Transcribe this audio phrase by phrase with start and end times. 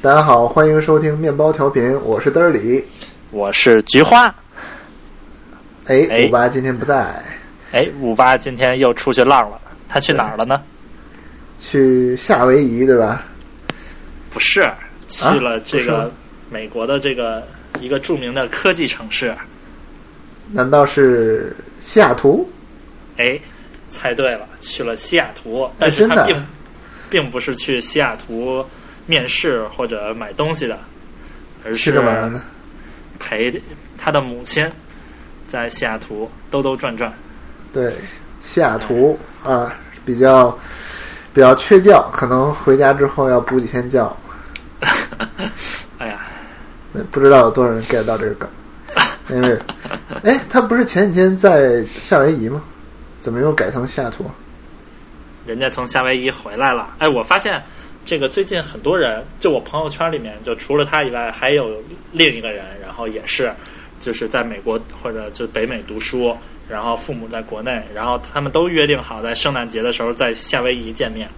[0.00, 2.84] 大家好，欢迎收听面包调频，我是嘚儿里。
[3.32, 4.32] 我是菊花。
[5.86, 7.20] 哎，哎五八今天不在，
[7.72, 10.62] 哎，五八今天又出去浪了，他去哪儿了呢？
[11.58, 13.24] 去夏威夷对吧？
[14.30, 14.70] 不是，
[15.08, 16.12] 去了这个
[16.48, 17.42] 美国的这个
[17.80, 19.36] 一个著名的科技城市。
[20.52, 22.48] 难道是西雅图？
[23.16, 23.36] 哎，
[23.90, 26.46] 猜对了，去了西雅图，但是他并
[27.10, 28.64] 并不是去西雅图
[29.08, 30.78] 面试或者买东西的，
[31.74, 32.42] 是干嘛呢？
[33.18, 33.60] 陪
[33.96, 34.70] 他的母亲
[35.48, 37.10] 在西雅图兜兜转转。
[37.72, 37.94] 对，
[38.38, 40.56] 西雅图啊，比较
[41.32, 44.14] 比较缺觉，可能回家之后要补几天觉。
[45.98, 46.20] 哎呀，
[46.92, 48.48] 对不知道有多少人 get 到这个梗，
[49.30, 49.58] 因为，
[50.22, 52.62] 哎，他不是前几天在夏威夷吗？
[53.18, 54.30] 怎么又改成西雅图？
[55.46, 56.94] 人家从夏威夷回来了。
[56.98, 57.60] 哎，我发现
[58.08, 61.70] 这个最近很多人，就我朋友圈里面，就除了他以外，还有
[62.10, 63.52] 另一个人，然后也是
[64.00, 66.34] 就是在美国或者就北美读书，
[66.70, 71.28] 然后父母在国内，然后他们都约定好在圣诞节的时候在夏威夷见面。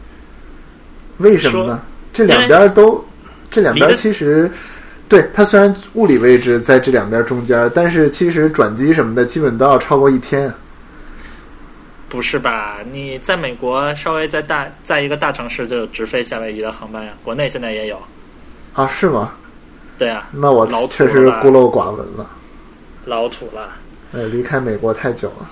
[1.18, 1.82] 为什么呢？
[2.12, 3.04] 这两边都，
[3.50, 4.48] 这两边其实，
[5.08, 10.48] 对它虽然物理位置在这两边中间，但是其实转机什么的基本都要超过一天。
[12.10, 12.78] 不是吧？
[12.90, 17.98] 你在美国稍微在大在一个大城市就有直飞夏威夷的航班呀，国内现在也有。
[18.74, 19.32] 啊，是吗？
[19.96, 22.28] 对啊，那我老确实孤陋寡闻了。
[23.04, 23.72] 老土了。
[24.12, 25.48] 呃，离开美国太久了。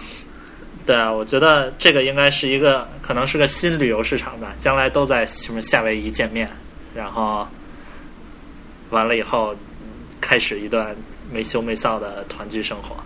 [0.85, 6.51] 对啊，我觉得这个应该是一个可能是个新旅游市场吧，将来都在什么夏威夷见面，
[6.95, 7.47] 然后
[8.91, 9.87] 完了以后嗯
[10.21, 10.97] 开始一段
[11.31, 12.97] 没羞没臊的团聚生活。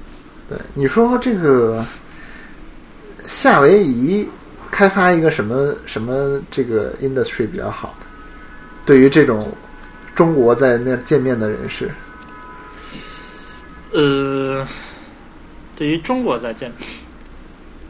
[0.48, 1.84] 对，你说这个
[3.26, 4.28] 夏威夷
[4.70, 8.06] 开发一个什么什么这个 industry 比较好的？
[8.84, 9.50] 对于这种
[10.14, 11.90] 中国在那儿见面的人士，
[13.92, 14.66] 呃，
[15.76, 16.72] 对于中国在见，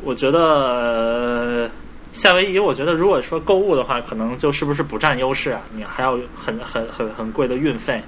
[0.03, 1.71] 我觉得、呃
[2.13, 5.63] 夏威夷，我觉得如果说购物的话，可能就是不是不占优势啊？
[5.73, 8.03] 你还要很很很很贵的运费。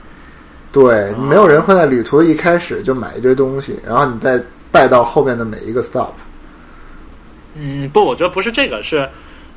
[0.71, 4.39] 对，没有人会在旅途一开始就买一堆东西，然后你再
[4.71, 6.13] 带到后面的每一个 stop。
[7.55, 9.09] 嗯，不，我觉得不是这个，是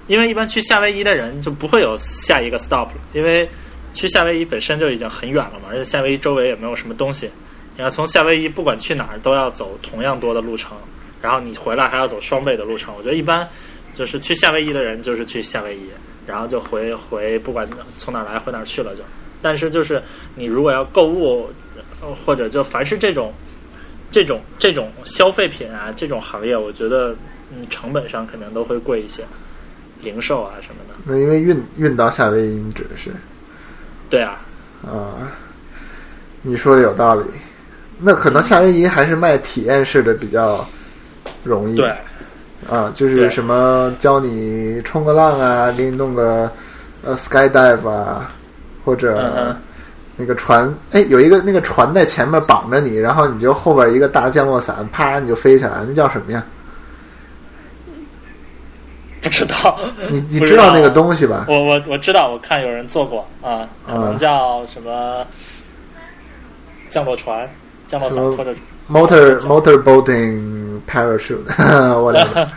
[0.08, 3.50] 因为一般去夏威夷的人就不会有下一个 stop，因为
[3.94, 7.30] 去夏威夷本身就已经很远了嘛，而且夏威夷周围也没有什么东西。
[7.76, 10.78] 你要从夏威夷不管去哪儿都要走同样多的路程，
[11.22, 12.94] 然后你回来还要走双倍的路程。
[12.96, 13.48] 我觉得一般
[13.94, 15.90] 就是去夏威夷的人就是去夏威夷，
[16.26, 19.02] 然后就回回不管从哪儿来回哪儿去了就。
[19.42, 20.02] 但是就是
[20.36, 21.48] 你如果要购物，
[22.26, 23.32] 或者就凡是这种
[24.10, 27.16] 这种这种消费品啊这种行业，我觉得
[27.52, 29.24] 嗯成本上肯定都会贵一些，
[30.02, 30.96] 零售啊什么的。
[31.06, 33.12] 那因为运运到夏威夷，你指的是
[34.10, 34.40] 对啊，
[34.86, 35.16] 啊？
[36.42, 37.24] 你说的有道理。
[38.00, 40.64] 那可能夏威夷还是卖体验式的比较
[41.44, 41.76] 容易。
[41.76, 41.92] 对，
[42.70, 46.52] 啊，就是什么教你冲个浪啊，给你弄个
[47.04, 48.32] 呃 skydive 啊，
[48.86, 49.56] 或者
[50.16, 56.46] 那个船，哎，有一个那个船在前面绑着你，然后你就后边一个大降落伞，啪你就飞起来，那叫什么呀？
[59.28, 59.80] 不知道，
[60.10, 60.90] 你你知道那个？
[60.90, 61.46] 东西吧？
[61.48, 65.26] 我我我知道，我看有人做过啊，可能叫什么
[66.90, 67.50] 降落船、
[67.88, 68.54] 降落伞或者
[68.90, 71.44] motor motor boating parachute，
[72.02, 72.50] 我的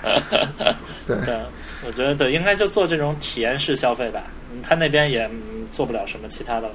[1.07, 1.41] 对对，
[1.87, 4.23] 我觉得对，应该就做这种体验式消费吧。
[4.53, 6.75] 嗯，他那边也、嗯做不了什么其他的了。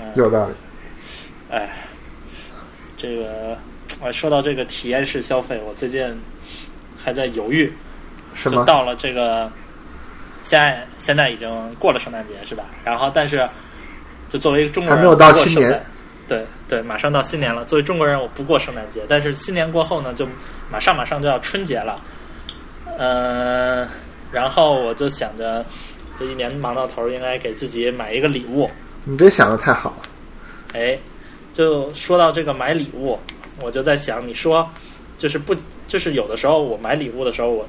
[0.00, 0.54] 嗯，有道理。
[1.50, 1.68] 哎，
[2.96, 3.58] 这个
[4.00, 6.02] 我说到这个体验式消费，我最近
[6.96, 7.70] 还在犹豫，
[8.34, 8.56] 是吗？
[8.56, 9.50] 就到了这个
[10.42, 12.64] 现在现在已经过了圣诞节是吧？
[12.84, 13.48] 然后但是
[14.28, 15.84] 就作为一个中国人，还没有到过新年。
[16.26, 17.64] 对对，马上到新年了。
[17.66, 20.26] 作为中国人，我不过圣诞节，但是新年过后呢，就
[20.70, 22.00] 马上马上就要春节了。
[22.96, 23.86] 嗯、
[24.32, 25.62] 然后我就想着，
[26.18, 28.70] 这一年忙到头儿，应该给自己买一个礼物。
[29.04, 29.96] 你这想的太好了。
[30.72, 30.98] 哎，
[31.52, 33.18] 就说到这个买礼物，
[33.60, 34.66] 我就在想，你说
[35.18, 35.54] 就是不
[35.86, 37.68] 就是有的时候我买礼物的时候，我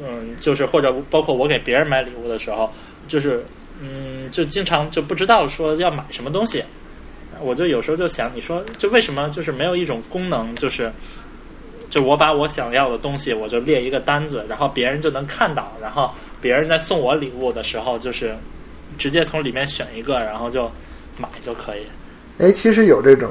[0.00, 2.72] 嗯，就是或者包括我给别人买礼物的时候，
[3.08, 3.44] 就是
[3.80, 6.64] 嗯，就经常就不知道说要买什么东西，
[7.40, 10.90] 我就有时候就想，你说就为什么就是没有一种功能，就是
[11.90, 16.10] 就我把我想要的东西，我就列一个单子，然后别人就能看到，然后
[16.40, 18.34] 别人在送我礼物的时候，就是
[18.98, 20.70] 直接从里面选一个，然后就
[21.18, 21.80] 买就可以。
[22.38, 23.30] 哎，其实有这种，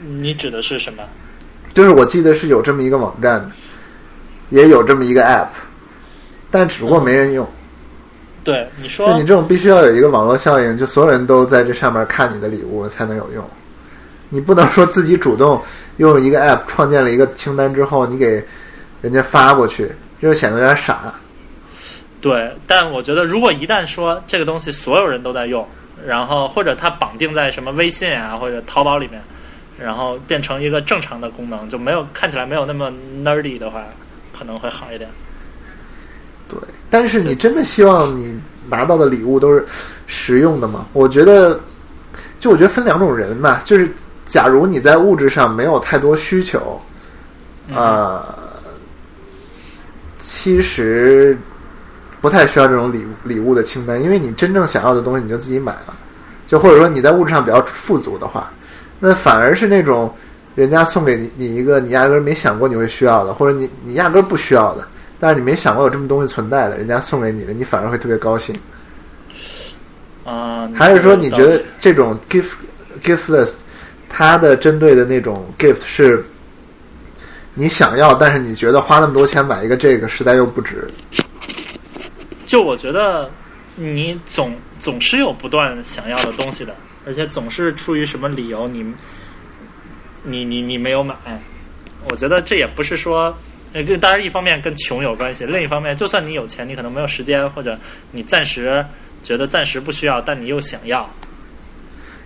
[0.00, 1.02] 你指的是什么？
[1.72, 3.50] 就是我记得是有这么一个网站的，
[4.50, 5.48] 也有这么一个 app，
[6.50, 7.48] 但只不过没人用。
[8.42, 13.44] 对你说你这种必须要有一个网络效应，就所有人都在这上面看你的礼物才能有用。
[14.28, 15.60] 你不能说自己主动
[15.96, 18.42] 用一个 app 创建了一个清单之后，你给
[19.02, 21.12] 人家发过去，这就显得有点傻。
[22.20, 25.66] 对，但我觉得如果一旦说这个东西所有人都在用，
[26.06, 29.20] 然后或者它绑定在什么微信啊或者淘宝里面，
[29.78, 32.90] 然后变成一个正常的功能，就没有看起来没有那么
[33.22, 33.84] nerdy 的话，
[34.40, 35.06] 可能会好一点。
[36.48, 36.58] 对，
[36.88, 38.34] 但是你真的希望你
[38.70, 39.62] 拿到的礼物都是
[40.06, 40.86] 实用的吗？
[40.94, 41.60] 我觉得，
[42.40, 43.92] 就我觉得分两种人吧，就是
[44.24, 46.80] 假如你在物质上没有太多需求，
[47.68, 48.34] 嗯呃，
[50.18, 51.36] 其实
[52.22, 55.94] 不太需要这种礼物礼物的清单，因为你真正想要的东西你就自己买了，
[56.46, 58.50] 就或者说你在物质上比较富足的话，
[58.98, 60.12] 那反而是那种
[60.54, 64.86] 人家送给你你一个你压根儿没想过你会需要的，或者你你压根儿不需要的，
[65.18, 68.54] 但是你没想过有这么东西存在的，人家送给你的，你反而会特别高兴。
[70.24, 72.50] 嗯，还是说你觉得这种 gift
[73.02, 73.52] giftless，
[74.08, 76.24] 它的针对的那种 gift 是
[77.54, 80.88] 你想要，但是你觉得花那么多钱买一个这个实在又不值？
[82.44, 83.30] 就我觉得
[83.76, 86.74] 你总总是有不断想要的东西的，
[87.06, 88.84] 而且总是出于什么理由你
[90.22, 91.14] 你你你没有买。
[92.08, 93.36] 我觉得这也不是说，
[93.72, 97.78] 呃，跟当然一方面跟穷有关系，另一方面，就算你有钱，你可能没有时间，或者
[98.10, 98.84] 你暂时
[99.22, 101.08] 觉得暂时不需要，但你又想要。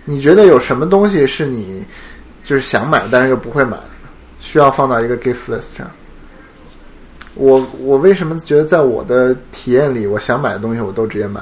[0.05, 1.83] 你觉得有什么东西是你
[2.43, 3.77] 就是想买但是又不会买，
[4.39, 5.91] 需要放到一个 gift list 上？
[7.33, 11.41] 我我为什么觉得在我的体验里，我想买的东西我都直接买？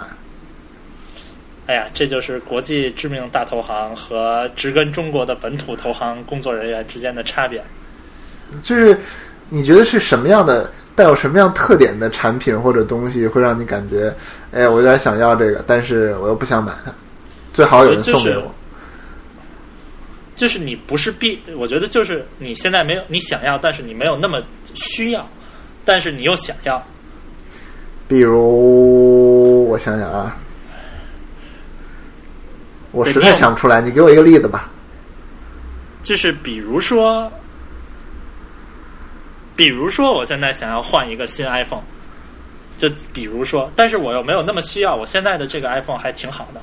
[1.65, 7.63] 哎呀，这就是国际知名大投行和植根中国的本土投行工作人员之间的差别。
[8.61, 8.97] 就是
[9.49, 14.13] 你觉得是什么样的带有什么样特点的产品或者东西会让你感觉，
[14.51, 16.91] 哎，我有点想要这个，但是我又不想买它，
[17.53, 18.53] 最好有人送给我。
[20.35, 24.41] 就是你不是必，我觉得就是你现在没有你想要，但是你没有那么
[24.73, 25.27] 需要，
[25.85, 26.83] 但是你又想要。
[28.07, 30.37] 比如，我想想啊，
[32.93, 34.69] 我实在想不出来，你给我一个例子吧。
[36.01, 37.29] 就是比如说，
[39.55, 41.81] 比如说我现在想要换一个新 iPhone，
[42.77, 46.61] 就比如说，但是我又没有那么需要，我现在的这个 iPhone 还挺好的。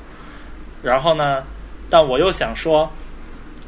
[0.81, 1.43] 然后呢，
[1.89, 2.91] 但我又想说，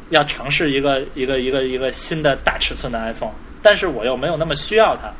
[0.10, 5.12] 要尝试一个一个一个一个新的大尺寸的 iPhone，但是我又没有那么需要它。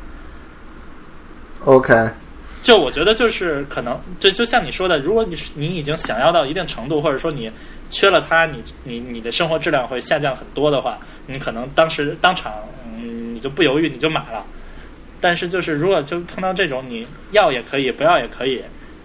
[1.64, 1.94] OK，
[2.64, 7.52] 就我觉得就是可能，就就像你说的，如果你是你已经想要到一定程度，或者说你
[7.90, 12.54] 缺了它，你你你的生活质量会下降很多的话，你可能当时当场
[12.96, 14.42] 嗯你就不犹豫你就买了。
[15.20, 18.62] 但是就是如果就碰到这种你要也可以，不要也可以，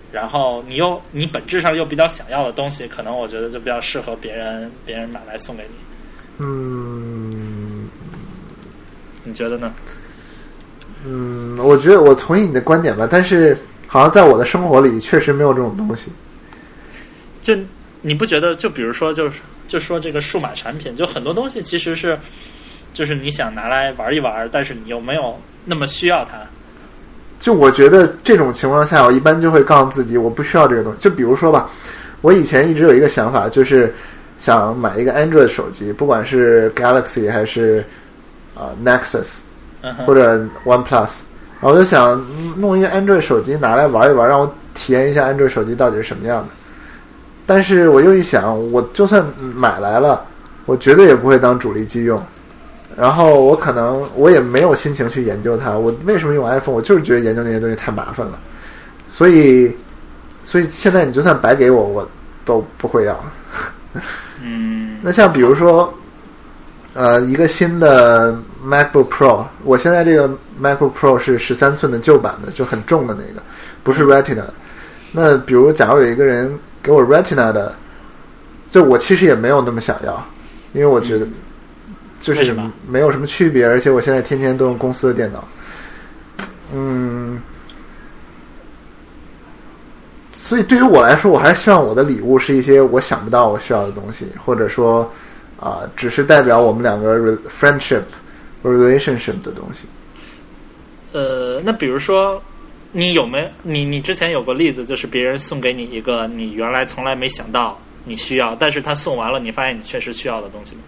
[0.10, 5.76] 然后你又你本质上又比较想要的东西，可能我觉得就比较适合别人别人买来送给你。
[6.38, 7.90] 嗯
[9.26, 9.74] 你觉得呢？
[11.06, 13.57] 嗯，我觉得我同意你的观点吧，但是
[13.88, 16.12] 好像在我的生活里确实没有这种东西。
[17.42, 17.56] 就
[18.01, 18.56] 你不觉得？
[18.56, 22.18] 就比如说，就是就说这个数码产品，就很多东西其实是，
[22.94, 26.38] 就是你想拿来玩一玩，但是你又没有那么需要它。
[27.40, 31.00] 就我觉得这种情况下，我一般就会告诉自己，我不需要这个东西。
[31.00, 31.69] 就比如说吧，
[32.19, 33.96] 我以前一直有一个想法，就是
[34.38, 37.86] 想买一个 Android 手机，不管是 Galaxy 还是
[38.53, 39.38] 啊、Nexus，
[40.05, 41.12] 或者 OnePlus，
[41.59, 46.50] 然后我就想嗯弄一个 Android 手机拿来玩一玩，让我体验一下 Android 手机到底是什么样的。
[47.45, 50.24] 但是我又一想，我就算买来了，
[50.65, 52.21] 我绝对也不会当主力机用。
[52.98, 55.77] 然后我可能我也没有心情去研究它。
[55.77, 56.75] 我为什么用 iPhone？
[56.75, 58.38] 我就是觉得研究那些东西太麻烦了。
[59.07, 59.71] 所以，
[60.43, 62.09] 所以现在你就算白给我，我
[62.43, 63.17] 都不会要。
[64.43, 65.93] 嗯那像比如说，
[66.93, 70.30] 呃，一个新的 MacBook Pro，我现在这个
[70.62, 73.42] MacBook Pro 是十三寸的旧版的，就很重的那个，
[73.84, 74.44] 不是 Retina。
[75.12, 77.74] 那比如，假如有一个人给我 Retina 的，
[78.70, 80.25] 就我其实也没有那么想要，
[80.74, 81.25] 因为我觉得
[82.20, 82.56] 就是
[82.88, 85.48] 没有什么区别，而且我现在天天都用公司的电脑。
[86.74, 87.42] 嗯，
[90.32, 95.10] 所以对于我来说，我还是希望我的礼物是一些我想不到我需要的东西，或者说
[95.60, 97.18] 啊、只是代表我们两个
[97.60, 98.06] friendship 或
[98.63, 99.86] relationship 的东西。
[101.12, 102.42] 呃，那比如说，
[102.92, 110.82] 你有没有你你之前有过例子，就是别人送给你一个你原来从来没想到你需要，但是他送完了，你发现你确实需要的东西吗？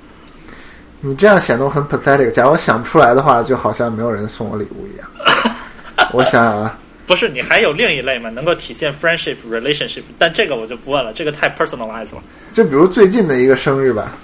[1.03, 2.29] 你这样显得我很 pathetic。
[2.29, 5.09] 假如我想不出来的话，就好像没有人送我礼物一样。
[6.13, 12.23] 我想想啊，不是，你还有另一类嘛，能够体现 friendship relationship，但这个我就不问了，这个太 personalized 了。
[12.51, 14.15] 就比如最近的一个生日吧，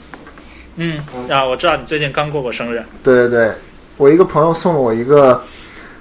[0.77, 0.99] 嗯。
[1.29, 3.51] 啊，我知道你最近刚过过生日，对对对，
[3.97, 5.43] 我一个朋友送了我一个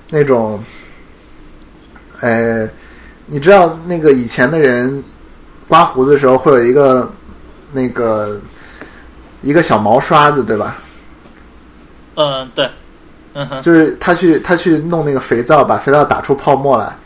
[0.09, 0.63] 那种，
[2.21, 2.69] 呃，
[3.27, 5.03] 你知道那个以前的人
[5.67, 7.11] 刮胡子的时候会有一个
[7.73, 8.41] 那个
[9.43, 10.77] 一个小毛刷子，对吧？
[12.15, 12.69] 嗯，对，
[13.35, 16.97] 嗯哼，就是他去他去弄那个肥皂，把肥皂打出泡沫来，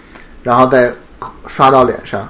[0.42, 0.92] 然后再
[1.46, 2.28] 刷到脸上。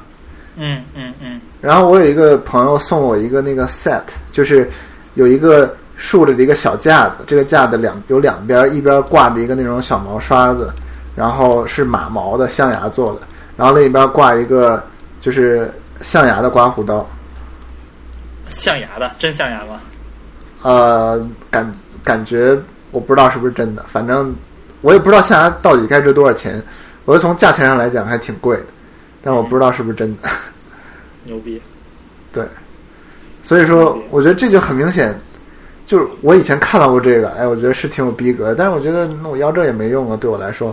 [0.56, 1.40] 嗯嗯嗯。
[1.61, 4.70] 然后我有一个朋友送我一个那个 set，就是
[5.14, 10.71] 有一个竖着的一个小架子，这个架子两有两边，一边挂着一个那种小毛刷子，
[11.14, 13.21] 然后是马毛的象牙做的，
[13.57, 14.83] 然后另一边挂一个
[15.21, 17.07] 就是象牙的刮胡刀。
[18.49, 19.81] 象牙的，真象牙吗？
[20.62, 22.59] 呃，感感觉
[22.90, 24.35] 我不知道是不是真的，反正
[24.81, 26.62] 我也不知道象牙到底该值多少钱。
[27.05, 28.64] 我是从价钱上来讲还挺贵的，
[29.23, 30.29] 但我不知道是不是真的。
[31.25, 31.61] 牛逼，
[32.33, 32.45] 对，
[33.50, 35.12] 所以说我觉得这就很明显，
[35.85, 40.73] 就是我以前看到过这个，哎，我觉得是挺有逼格，但是我觉得那我要这也没用啊，对我来说，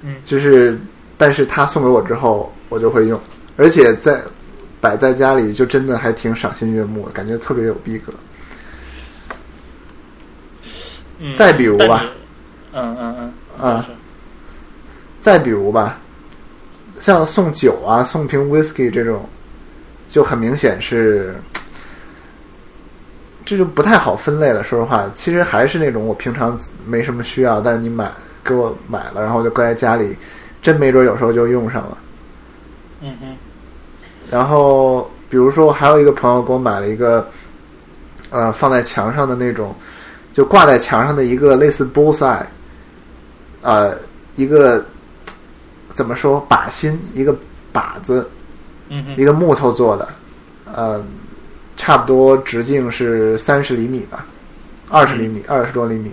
[0.00, 0.16] 嗯。
[0.24, 0.78] 就是，
[1.18, 3.20] 但是他送给我之后，我就会用，
[3.58, 4.22] 而且在
[4.80, 8.10] 摆在家里就真的还挺赏心悦目的，感觉特别有逼格。
[11.18, 12.06] 嗯，再比如吧。
[12.72, 13.86] 嗯嗯嗯，啊。
[15.20, 15.98] 再比如吧，
[16.98, 19.28] 像送酒啊、送瓶 whisky 这种，
[20.08, 21.34] 就很明显是，
[23.44, 24.64] 这就不太好分类了。
[24.64, 28.10] 说实话，其实还是那种我平常没什么需要，但是你买
[28.42, 30.16] 给我买了，然后就搁在家里，
[30.62, 31.98] 真没准有时候就用上了。
[33.00, 33.36] 嗯嗯，
[34.30, 37.28] 然后比如说，我还有一个朋友给我买了一个，
[38.30, 39.74] 呃，放在墙上的那种，
[40.32, 42.44] 就挂在墙上的一个类似 bullseye，
[43.60, 43.94] 呃，
[44.36, 44.82] 一个
[45.92, 47.34] 怎么说靶心，一个
[47.72, 48.26] 靶子，
[48.88, 50.08] 嗯哼，一个木头做的，
[50.74, 51.02] 呃，
[51.76, 54.24] 差不多直径是三十厘米吧，
[54.88, 56.12] 二十厘米，二十多厘米。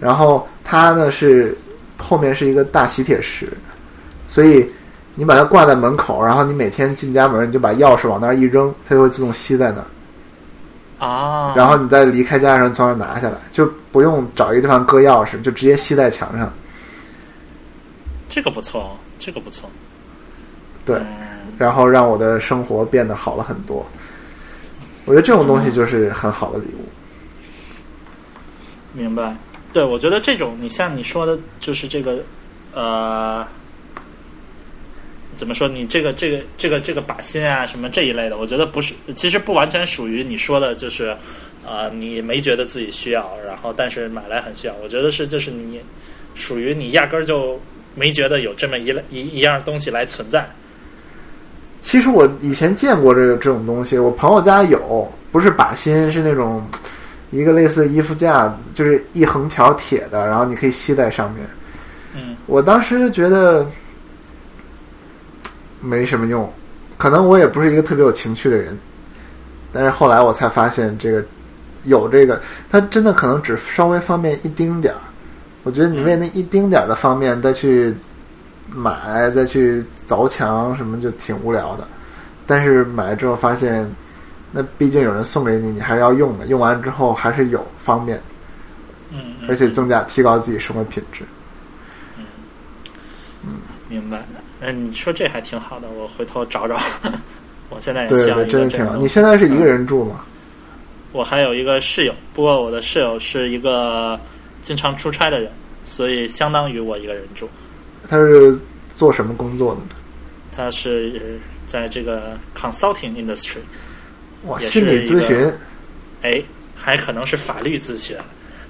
[0.00, 1.56] 然后它呢是
[1.96, 3.52] 后面是一个大吸铁石，
[4.28, 4.68] 所以
[5.14, 9.86] 你把它挂在门口，然后你每天进家门，你就把钥匙往那儿一扔，它就会自动吸在那儿。
[11.06, 16.52] 啊，然后你再离开家的时候从那儿拿下来，就不用找一个地方搁钥匙，就直接吸在墙上。
[18.28, 19.68] 这个不错哦，这个不错，
[20.84, 21.06] 对，嗯
[21.56, 23.86] 然后让我的生活变得好了很多。
[25.04, 26.84] 我觉得这种东西就是很好的礼物。
[28.92, 29.36] 明白。
[29.72, 32.22] 对，我觉得这种你像你说的，就是这个
[32.72, 33.44] 呃，
[35.34, 35.66] 怎么说？
[35.68, 41.16] 你这个这个这个这个靶心啊，什么这一类的，我觉得不是，其实不完全属于你说的，就是
[41.66, 44.74] 呃，你没觉得自己需要，然后但是买来很需要。
[44.80, 45.80] 我觉得是就是你
[46.36, 47.60] 属于你压根儿就
[47.96, 50.48] 没觉得有这么一类一一样东西来存在。
[51.84, 56.64] 其实我以前见过这个这种东西，我朋友家有，不是靶心，是那种
[57.30, 61.46] 一个类似衣服架，就是一横条铁的，然后你可以吸在上面。
[62.16, 63.66] 嗯我当时就觉得
[65.82, 66.50] 没什么用，
[66.96, 68.76] 可能我也不是一个特别有情趣的人，
[69.70, 71.22] 但是后来我才发现这个
[71.84, 75.00] 有这个，它真的可能只稍微方便一丁点儿。
[75.64, 77.94] 我觉得你为那一丁点儿的方便再去
[78.68, 81.86] 买，再去凿墙什么，就挺无聊的。
[82.46, 83.90] 但是买了之后发现，
[84.52, 86.46] 那毕竟有人送给你，你还是要用的。
[86.46, 88.20] 用完之后还是有方便，
[89.10, 91.24] 嗯，嗯而且增加提高自己生活品质。
[93.46, 93.56] 嗯
[93.88, 94.24] 明白。
[94.60, 96.80] 嗯，你说这还挺好的，我回头找找。
[97.70, 98.92] 我现在也对对，需要一真的挺好。
[98.92, 100.24] 个你现在是一个人住吗？
[101.12, 104.18] 我还有一个室友，不过我的室友是一个
[104.62, 105.50] 经常出差的人，
[105.84, 107.48] 所以相当于我一个人住。
[108.08, 108.58] 他是
[108.96, 109.86] 做什么工作的呢？
[110.56, 113.58] 他是呃在这个 consulting industry，
[114.44, 115.52] 哇，心理咨询
[116.22, 116.42] 哎，
[116.76, 118.16] 还可能是法律咨询，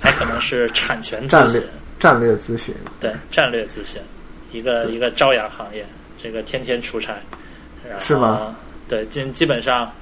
[0.00, 1.62] 还可能是产权咨询，
[1.98, 2.74] 战略咨询。
[3.00, 4.00] 对战略咨询，
[4.52, 5.84] 一个一个朝阳行业，
[6.16, 7.16] 这个天天出差，
[7.88, 8.56] 然后是吗？
[8.88, 9.92] 对，基基本上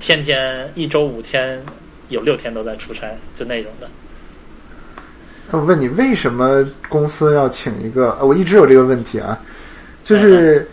[0.00, 1.62] 天天一周五天
[2.08, 3.88] 有六天都在出差，就那种的。
[5.50, 8.12] 那我问你，为什么公司要请一个？
[8.18, 9.38] 呃我一直有这个问题啊，
[10.02, 10.68] 就是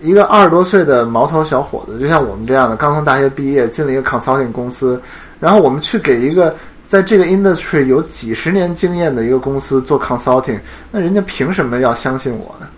[0.00, 5.00] 一个二十多岁的毛头小伙子，就像我们这样的，刚从大学毕业，进了一个 consulting 公司，
[5.40, 6.54] 然后我们去给一个
[6.86, 12.68] 在这个 industry 有几十年经验的一个公司做 consulting，那人家凭什么要相信我呢？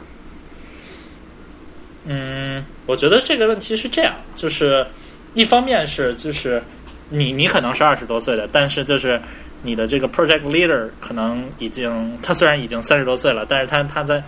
[2.07, 4.87] 嗯，我觉得这个问题是这样，就是
[5.33, 6.63] 一方面是就是
[7.09, 9.21] 你你可能是二十多岁的，但是就是
[9.65, 14.23] 你的这个 project leader 可能已经他虽然已经三十多岁了，但是他他在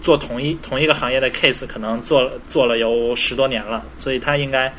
[0.00, 4.72] 做同一同一个行业的 case，可能做做了有十多年了，所以他应该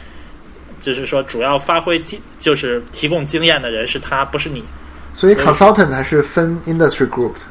[0.80, 4.64] 就是说主要发挥经就是提供经验的人是他，不是你。
[5.14, 7.42] 所以 consultant 还是分 industry group 的。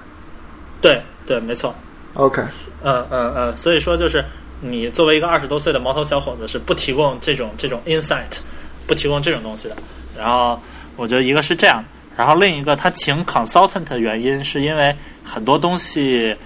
[0.80, 1.72] 对对，没错。
[2.14, 2.42] OK，
[2.82, 4.24] 嗯嗯嗯，所以说就是
[4.60, 8.38] 你作为一个二十多岁的毛头小伙子，是不提供这种这种 insight，
[8.86, 9.76] 不提供这种东西的。
[10.18, 10.60] 然后
[10.96, 11.84] 我觉得一个是这样，
[12.20, 16.36] 然后另一个他请 consultant 的原因是因为很多东西，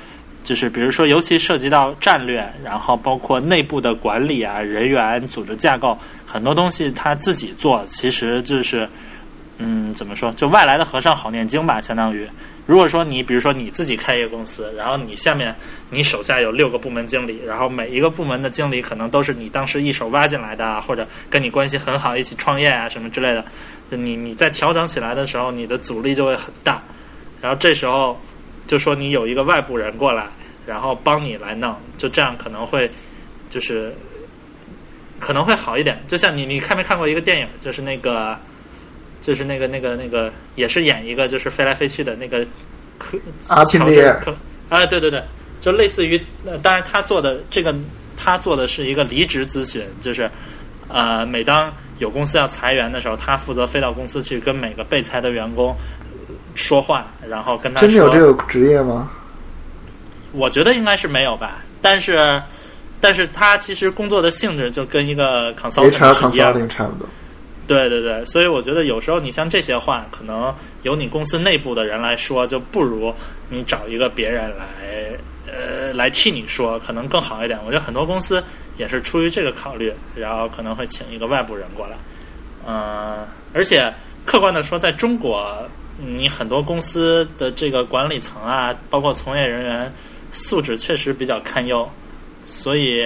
[0.44, 8.88] 就是比如说尤其涉及到战略，然后包括内部的管理啊、人员、组织架构，很多东西他自己做，其实就是
[9.58, 12.24] 嗯，怎么说，就外来的和尚好念经吧，相当于。
[12.66, 15.54] 如果说你比如说你自己开一个公司，然后你下面
[15.90, 23.44] 你手下有六个部门经理，然后每一个部门的经理可能都是你当时一手挖进来的啊，或者跟你关系很好，一起创业啊什么之类的，
[23.90, 26.82] 你你在调整起来的时候，你的阻力就会很大。
[27.42, 28.18] 然后这时候
[28.66, 30.26] 就说你有一个外部人过来，
[30.66, 32.90] 然后帮你来弄，就这样可能会
[33.50, 33.94] 就是
[35.20, 36.02] 可能会好一点。
[36.08, 38.38] 就像你你看没看过一个电影，就是那个。
[39.24, 42.44] 就是那个那个那个，也是演一个就是飞来飞去的那个
[42.98, 43.16] 科
[43.48, 44.30] 阿钦利尔科
[44.68, 45.22] 啊，对对对，
[45.60, 47.74] 就类似于，呃当然他做的这个
[48.18, 50.30] 他做的是一个离职咨询，就是
[50.88, 55.74] 呃，每当有公司要裁员的时候，他负责飞到公司去跟每个被裁的员工
[56.54, 59.10] 说话，然后跟他真的有这个职业吗？
[60.32, 62.42] 我觉得应该是没有吧，但是
[63.00, 67.08] 但是他其实工作的性质就跟一个 consulting 一样的 consulting 差不多。
[67.66, 73.14] 对对对，所以我觉得有时候你像这些话，可能由你公司内部的人来说，就不如
[73.48, 74.66] 你找一个别人来，
[75.46, 77.58] 呃，来替你说，可能更好一点。
[77.64, 78.44] 我觉得很多公司
[78.76, 81.96] 也是出于这个考虑，然后可能会请一个外部人过来。
[82.66, 83.90] 嗯，而且
[84.26, 85.66] 客观的说，在中国，
[85.96, 89.90] 你很多公司的这个管理层啊，包括从业人员
[90.32, 91.88] 素质确实比较堪忧，
[92.44, 93.02] 所以。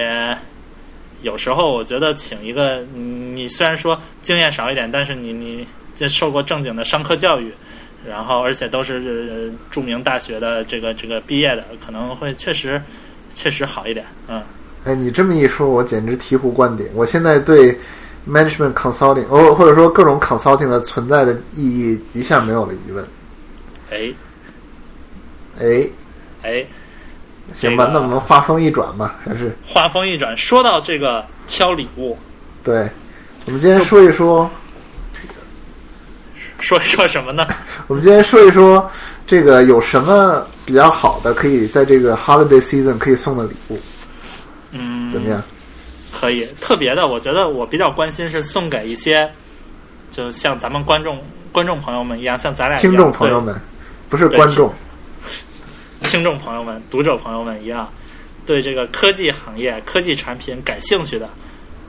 [1.21, 7.51] 有时候我觉得请一个你虽然说经验少一点，但是你你这受过正经的商科教育，
[8.07, 12.81] 然后而且都是著名大学的这个这个毕业的，可能会确实
[13.35, 14.05] 确实好一点。
[14.27, 14.41] 嗯，
[14.85, 16.87] 哎，你这么一说，我简直醍醐灌顶。
[16.93, 17.77] 我现在对
[18.27, 23.05] management consulting，或或者说各种 consulting 的存在的意义一下没有了疑问。
[23.91, 24.13] 哎，
[25.59, 25.89] 哎，
[26.43, 26.65] 哎。
[27.53, 29.55] 行吧，那我们话锋一转吧，还是。
[29.67, 32.17] 话锋一转，说到这个挑礼物，
[32.63, 32.89] 对，
[33.45, 34.49] 我们今天说一说，
[36.59, 37.47] 说一 说什么呢？
[37.87, 38.89] 我们今天说一说
[39.25, 43.79] 这个有什么比较好的，可以在这个 holiday season 可以送的礼物，
[44.71, 45.41] 嗯，怎么样？
[46.11, 49.29] 可以，特别的，我觉得我比较关心是送给一些，
[50.11, 51.17] 就像咱们观众
[51.51, 53.55] 观众朋友们一样，像咱俩听众朋友们，
[54.09, 54.73] 不是观众。
[56.03, 57.87] 听众朋友们、读者朋友们一样，
[58.45, 61.29] 对这个科技行业、科技产品感兴趣的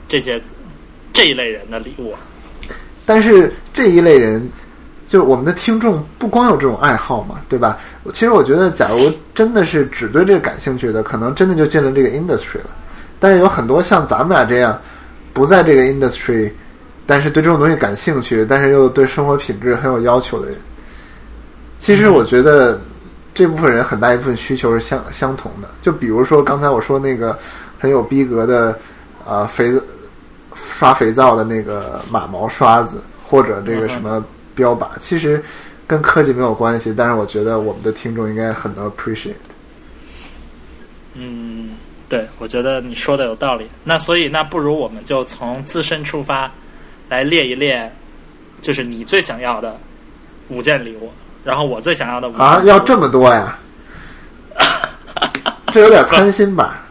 [0.08, 0.40] 这些
[1.12, 2.14] 这一类人的礼物。
[3.06, 4.46] 但是这一类人，
[5.06, 7.78] 就是我们的听众，不光有这种爱好嘛，对吧？
[8.12, 12.70] 其实我觉得，假如真的是只对这个感兴趣的，可能真的就进了这个 industry 了。
[13.18, 14.78] 但是有很多像咱们俩这样
[15.32, 16.50] 不在这个 industry，
[17.06, 20.58] 但是对这种东西感兴趣，但是又对生活品质很有要求的人，
[21.78, 22.78] 其实我觉得。
[23.32, 27.38] 这部分人很大一部分需求是相相同的，就比如说刚才我说那个
[27.78, 28.78] 很有逼格的
[29.26, 29.72] 啊肥
[30.54, 35.42] 刷肥皂的那个马毛刷子，或者这个什么标靶，其实
[35.86, 39.34] 跟科技没有关系，但是我觉得我们的听众应该很能 appreciate。
[41.14, 41.70] 嗯，
[42.08, 43.68] 对，我觉得你说的有道理。
[43.84, 46.50] 那所以那不如我们就从自身出发
[47.08, 47.90] 来列一列，
[48.60, 49.76] 就是你最想要的
[50.48, 51.10] 五件礼物。
[51.44, 53.58] 然后我最想要的啊，要这么多呀？
[55.72, 56.82] 这有点贪心吧？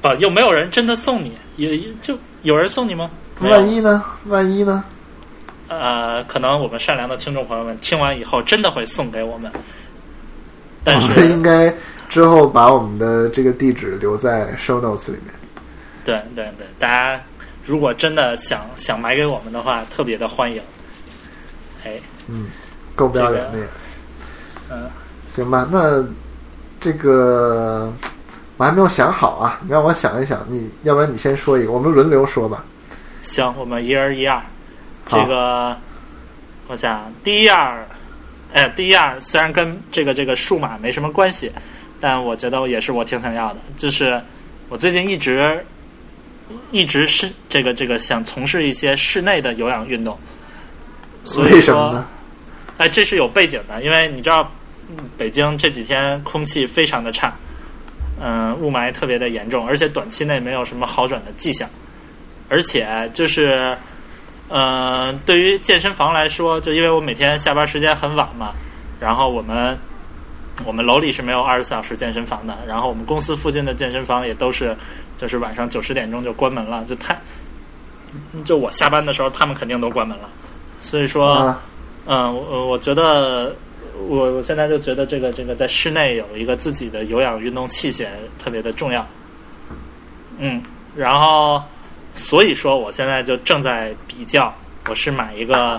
[0.00, 3.10] 不，又没有人真的送你，也就有人送你吗？
[3.40, 4.04] 万一呢？
[4.26, 4.84] 万一呢？
[5.68, 9.50] 呃，可能我们善良的听众朋友们听完以后真的会送给我们。
[10.84, 11.72] 但是应该
[12.08, 15.34] 之后把我们的这个地址留在 show notes 里面。
[16.04, 17.20] 对对对，大家
[17.64, 20.62] 如果真的想想买给我们的话，特别的欢迎。
[21.84, 21.92] 哎，
[22.28, 22.46] 嗯。
[22.98, 23.58] 够不要脸的，
[24.70, 24.90] 嗯，
[25.30, 26.04] 行吧，那
[26.80, 27.92] 这个
[28.56, 32.64] 我还没有想好啊，你让我想一想，你要不然你先说一个，我们轮流说吧。
[33.22, 34.42] 行，我们一人一样。
[35.06, 35.76] 这个，
[36.66, 37.78] 我想第一样，
[38.52, 41.52] 哎，第一样虽然跟这个这个数码没什么关系，
[42.00, 44.20] 但我觉得也是我挺想要的，就是
[44.68, 45.64] 我最近一直
[46.72, 50.18] 一直是这个这个想从事一些室内的有氧运动，
[51.22, 52.04] 所以说。
[52.78, 54.50] 哎，这是有背景的，因为你知道，
[55.18, 57.36] 北京这几天空气非常的差，
[58.18, 61.68] 嗯、雾霾特别的严重，而且短期内没有什么好转的迹象，
[62.48, 63.76] 而且就是。
[64.50, 68.54] 呃，对于健身房来说，就因为我每天下班时间很晚嘛，
[68.98, 69.76] 然后我们
[70.64, 74.74] 我们楼里是没有二十四小时健身房的，然后我们公司附近的健身房也都是
[75.18, 77.14] 就是晚上九十点钟就关门了，就太
[78.42, 80.26] 就我下班的时候，他们肯定都关门了，
[80.80, 81.54] 所以说，
[82.10, 83.54] 嗯，我我觉得
[84.08, 88.06] 我我现在就觉得这个这个在室内有一个自己的有氧运动器械
[88.38, 89.06] 特别的重要，
[90.38, 90.62] 嗯，
[90.96, 91.62] 然后
[92.14, 94.50] 所以说我现在就正在比较，
[94.88, 95.78] 我是买一个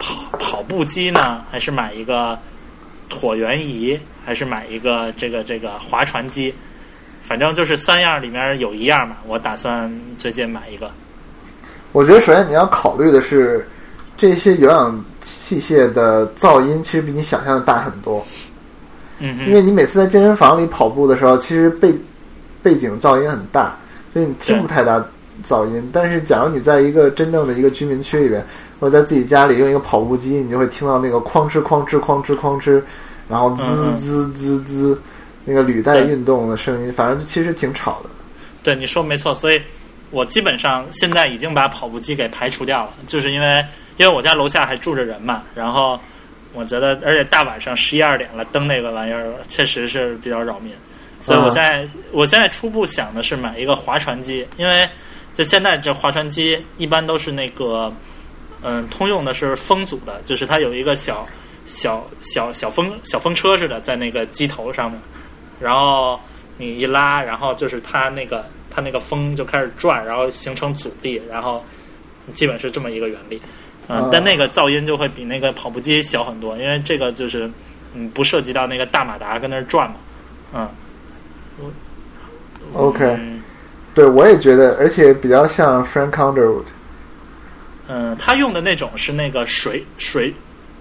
[0.00, 2.36] 跑跑步机呢，还是买一个
[3.08, 6.52] 椭圆仪，还是买一个这个这个划船机？
[7.20, 9.88] 反正就是三样里面有一样嘛，我打算
[10.18, 10.90] 最近买一个。
[11.92, 13.68] 我觉得首先你要考虑的是，
[14.18, 18.22] 这些有氧器械的噪音其实比你想象的大很多。
[19.20, 21.94] 嗯哼，因为你每次在健身房里跑步的时候，其实背
[22.62, 23.76] 背景噪音很大，
[24.12, 25.02] 所以你听不太大
[25.44, 25.90] 噪音。
[25.92, 28.44] 但是，假如你在一个真正的一个居民区里边，
[28.78, 32.82] 或者在自己家里用一个跑步机，你就会听到那个哐哧哐哧哐哧哐哧，
[33.28, 35.00] 然后滋嗯滋滋滋，
[35.44, 38.10] 那个履带运动的声音，反正其实挺吵的。
[38.62, 39.60] 对你说没错，所以
[40.10, 43.64] 我基本上现在已经把跑步机给排除掉了，就是因为
[43.98, 46.00] 因为我家楼下还住着人嘛，然后
[46.54, 50.72] 我觉得，而且大晚上十一二点了，蹬那个玩意儿确实是比较扰民，
[51.20, 54.88] 所以我现在、我现在初步想的是买一个划船机，因为
[55.34, 57.92] 就现在这划船机一般都是那个
[58.62, 61.26] 嗯通用的是风阻的，就是它有一个小
[61.66, 65.00] 小小小风小风车似的在那个机头上面，
[65.60, 66.18] 然后
[66.56, 71.64] 你一拉，然后就是它那个它那个风就开始转，然后形成阻力，然后
[72.32, 73.40] 基本是这么一个原理。
[73.88, 77.50] 嗯、哦但那个噪音就会比那个跑步机小很多，因为这个就是
[77.94, 79.96] 嗯不涉及到那个大马达跟那儿转嘛，
[80.54, 80.68] 嗯。
[82.74, 83.42] OK 嗯
[83.94, 86.66] 对，我也觉得，而且比较像 Frank Underwood。
[87.88, 90.32] 嗯，他用的那种是那个水水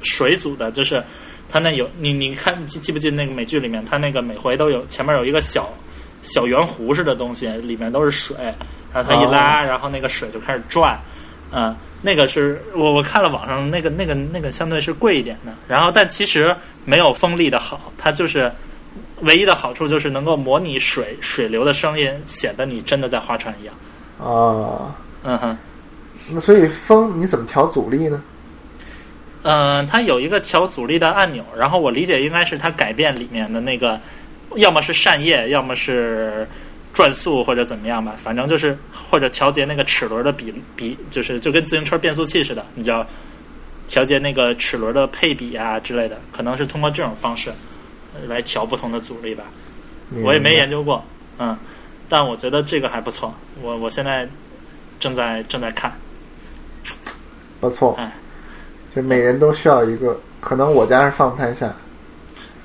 [0.02, 1.02] 水组的，就是
[1.50, 5.74] 他那有你你看记记不记得那个美剧里面，他那个每回都有前面有一个小
[6.22, 8.36] 小圆弧似的东西，里面都是水，
[8.94, 11.00] 然后他一拉，然后那个水就开始转，
[11.52, 16.56] 嗯，那个是我我看了网上那个那个那个相对是贵一点的，然后但其实
[16.86, 18.52] 没有风力的好，它就是
[19.22, 23.76] 唯一的好处就是能够模拟水水流的声音，显得你真的在划船一样，
[24.20, 25.58] 啊，嗯哼。
[26.30, 28.22] 那所以风你怎么调阻力呢？
[29.44, 33.98] 嗯，它有一个调阻力的按钮，然后我理解应该是它改变里面的那个，
[34.56, 36.46] 要么是扇叶，要么是
[36.98, 43.06] 转速或者怎么样吧，反正就是或者调节那个齿轮的比比，就是就跟自行车变速器似的，你知道，
[43.88, 47.52] 调节那个齿轮的配比啊之类的，可能是通过这种方式
[48.16, 49.44] 呃来调不同的阻力吧。
[50.24, 51.06] 我也没研究过，
[51.38, 51.56] 嗯，
[52.10, 53.32] 但我觉得这个还不错，
[53.62, 54.28] 我我现在
[55.00, 55.96] 正在正在看，
[57.60, 58.12] 不错哎，
[58.96, 60.20] 就每人都需要一个。
[60.40, 61.72] 可能我家是放不太下。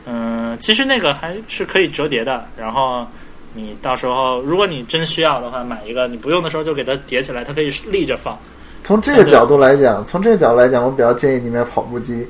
[0.07, 3.07] 嗯，其实那个还是可以折叠的，然后
[3.55, 8.39] 你到时候如果你真需要的话，买一个，你不用的时候就给它叠起来，它可以立着放。
[8.85, 12.27] 从这个角度来讲，从这个角度来讲，我比较建议你买跑步机，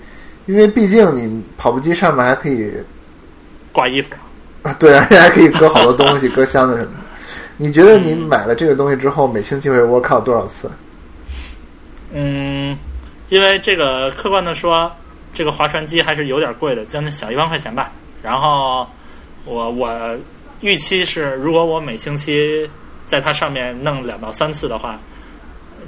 [0.47, 2.73] 因为毕竟你跑步机上面还可以
[3.73, 4.15] 挂衣服，
[4.63, 7.01] 啊，对，而且还可以搁好多东西， 搁箱子什么的。
[7.57, 10.71] 你觉得你买了这个东西之后，每星期会 work out 多少次？
[12.13, 12.77] 嗯，
[13.29, 14.91] 因为这个客观的说，
[15.33, 17.93] 这个划船机还是有点贵的，将近小一万块钱吧。
[18.23, 18.87] 然后
[19.45, 19.89] 我我
[20.62, 22.68] 预期是，如果我每星期
[23.05, 24.98] 在它上面弄两到三次的话，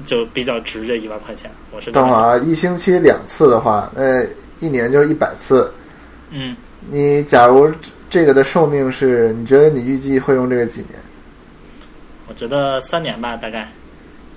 [0.04, 1.50] 就比较值这一万块钱。
[1.70, 1.92] 我是。
[1.92, 4.22] 等会儿啊，一星期两次的话，那
[4.58, 5.72] 一年就是一百次。
[6.30, 6.56] 嗯，
[6.90, 7.70] 你假如
[8.10, 10.92] 这个的寿命是，你觉得你预计会用这个几年？
[12.26, 13.68] 我觉得三年吧，大概。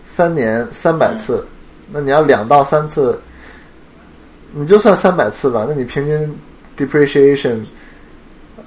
[0.06, 1.45] 三年三百次，
[1.91, 3.19] 那你要两到三次，
[4.54, 6.38] 你就算三百次吧，那你平均
[6.78, 7.65] depreciation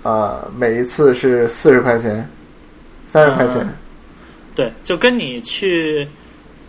[0.03, 2.29] 啊、每一次是四十块钱，
[3.07, 3.59] 三十块钱。
[3.59, 3.75] 嗯
[4.53, 6.07] 对，就跟你去，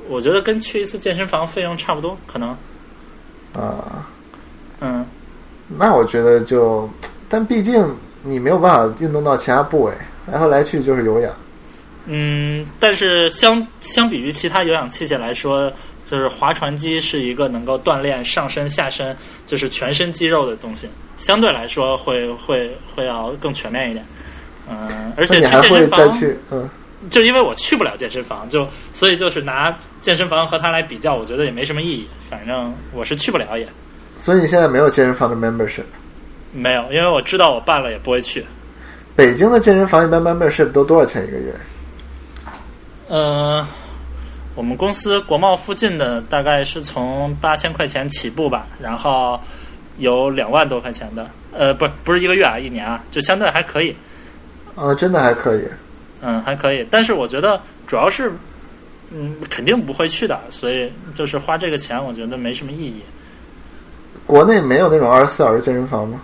[0.08, 2.50] 我觉得跟去一次健身房费用差不多，可能。
[3.54, 4.08] 啊，
[4.80, 5.04] 嗯，
[5.67, 6.88] 那我觉得就，
[7.28, 7.84] 但毕竟
[8.24, 9.94] 你没有办法运动到其他部位，
[10.28, 11.34] 来回来去就是有氧。
[12.06, 15.70] 嗯，但是相相比于其他有氧器械来说，
[16.12, 19.15] 就是划船机是一个能够锻炼上身、下身，
[19.47, 24.06] 就是全身肌肉的东西，相对来说会会会要更全面一点。
[24.69, 26.38] 嗯，而且健身房，再去？
[26.52, 26.69] 嗯，
[27.10, 32.06] 就因为我去不了健身房，就所以就是拿健身房和它来比较，我觉得也没什么意义。
[32.30, 33.65] 反正我是去不了也
[34.17, 35.86] 所以你现在没有健身房的 membership。
[36.52, 38.45] 没有，因为我知道我办了也不会去。
[39.15, 41.54] 北京的健身房一般 membership 都多少钱一个月？
[43.08, 43.65] 呃，
[44.53, 49.39] 我们公司国贸附近的大概是从八千块钱起步吧，然后
[49.97, 53.95] 有两万多块钱的，呃，不不是一个月啊，一年啊，就相对还可以，
[54.75, 55.63] 啊，真的还可以。
[56.21, 56.85] 嗯，还可以。
[56.91, 58.31] 但是我觉得主要是，
[59.09, 63.01] 嗯，肯定不会去的，所以就是花这个钱，我觉得没什么意义。
[64.27, 66.21] 国内没有那种二十四小时健身房吗？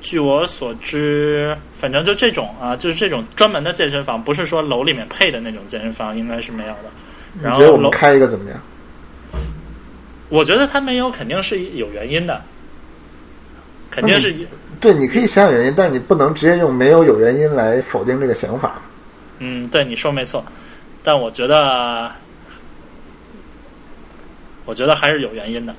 [0.00, 6.90] 据我所知，反正就这种啊，就是这种专门的健身房，不是说楼里面配的那种健身房，应该是没有的。
[7.42, 8.60] 然后我们楼，开一个怎么样？
[10.28, 12.42] 我觉得他没有，肯定是有原因的，
[13.90, 14.34] 肯定是
[14.80, 18.80] 对，你可以想想原因，但是你不能直接用没有有原因来否定这个想法。
[19.38, 20.44] 嗯，对，你说没错，
[21.02, 22.10] 但我觉得，
[24.64, 25.74] 我觉得还是有原因的，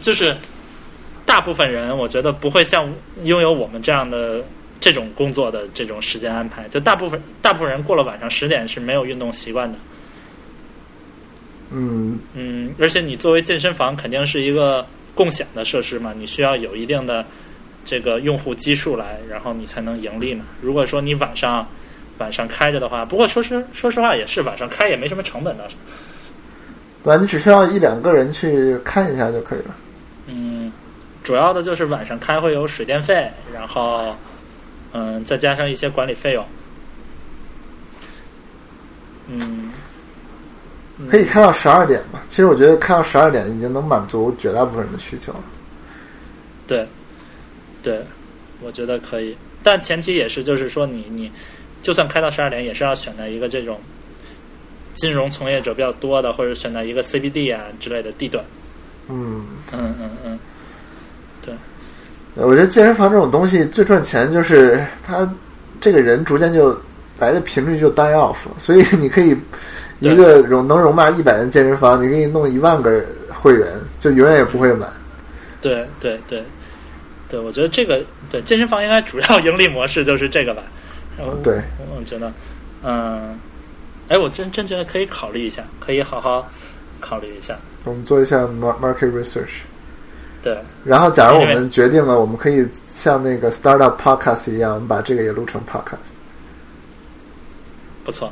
[0.00, 0.36] 就是
[1.26, 2.88] 大部分人，我觉得不会像
[3.24, 4.42] 拥有我们这样的
[4.80, 9.76] 这种工作的这种时间安排，就大部分大部分人过了晚上十点是没有运动习惯的。
[11.72, 14.86] 嗯，嗯，而且你作为健身房肯定是一个
[15.16, 17.26] 共享的设施嘛，你需要有一定的
[17.84, 20.44] 这个用户基数来，然后你才能盈利嘛。
[20.62, 21.66] 如果说你晚上
[22.18, 25.66] 晚上开着的话，不过说实说实话也是晚上开也没什么成本的，
[27.02, 27.16] 对吧？
[27.20, 29.76] 你只需要一两个人去看一下就可以了。
[30.28, 30.72] 嗯，
[31.26, 34.14] 主要的就是晚上开会有水电费，然后
[34.92, 36.46] 嗯再加上一些管理费用，
[39.26, 39.72] 嗯。
[41.10, 42.22] 可以开到十二点吧？
[42.28, 45.44] 其实我觉得开到十二点已经能满足绝大部分人的需求了。
[46.66, 46.86] 对，
[47.82, 48.02] 对，
[48.62, 51.30] 我觉得可以，但前提也是，就是说你你
[51.82, 53.78] 就算开到十二点，也是要选择一个这种
[54.94, 58.42] 金融从业者比较多的，或者选择一个 CBD 啊之类的地段。
[59.08, 60.38] 嗯，嗯嗯嗯，
[61.46, 65.26] 对，我觉得健身房这种东西最赚钱就是他
[65.80, 66.78] 这个人逐渐就
[67.18, 69.34] 来的频率就 die off，所以你可以
[70.00, 74.92] 一个容能容纳一百人健身房，你可以弄一万个会员，就永远也不会满。
[75.62, 76.44] 对对对
[77.28, 80.62] 对，我觉得这个对健身房应该主要盈利模式就是这个吧。
[81.18, 81.62] 然后对，
[81.96, 82.30] 我觉得，
[82.82, 83.40] 嗯，
[84.08, 86.46] 哎，我真真觉得可以考虑一下，可以好好
[87.00, 87.56] 考虑一下。
[87.84, 89.62] 我们做一下 mar- market research，
[90.42, 95.96] 对，然后假如我们决定了，我们可以像那个 startup podcast 一样，我们把这个也录成 podcast。
[98.04, 98.30] 不错。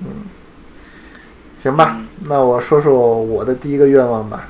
[0.00, 0.06] 嗯
[1.60, 4.48] 行吧，嗯那我说说我的第一个愿望吧。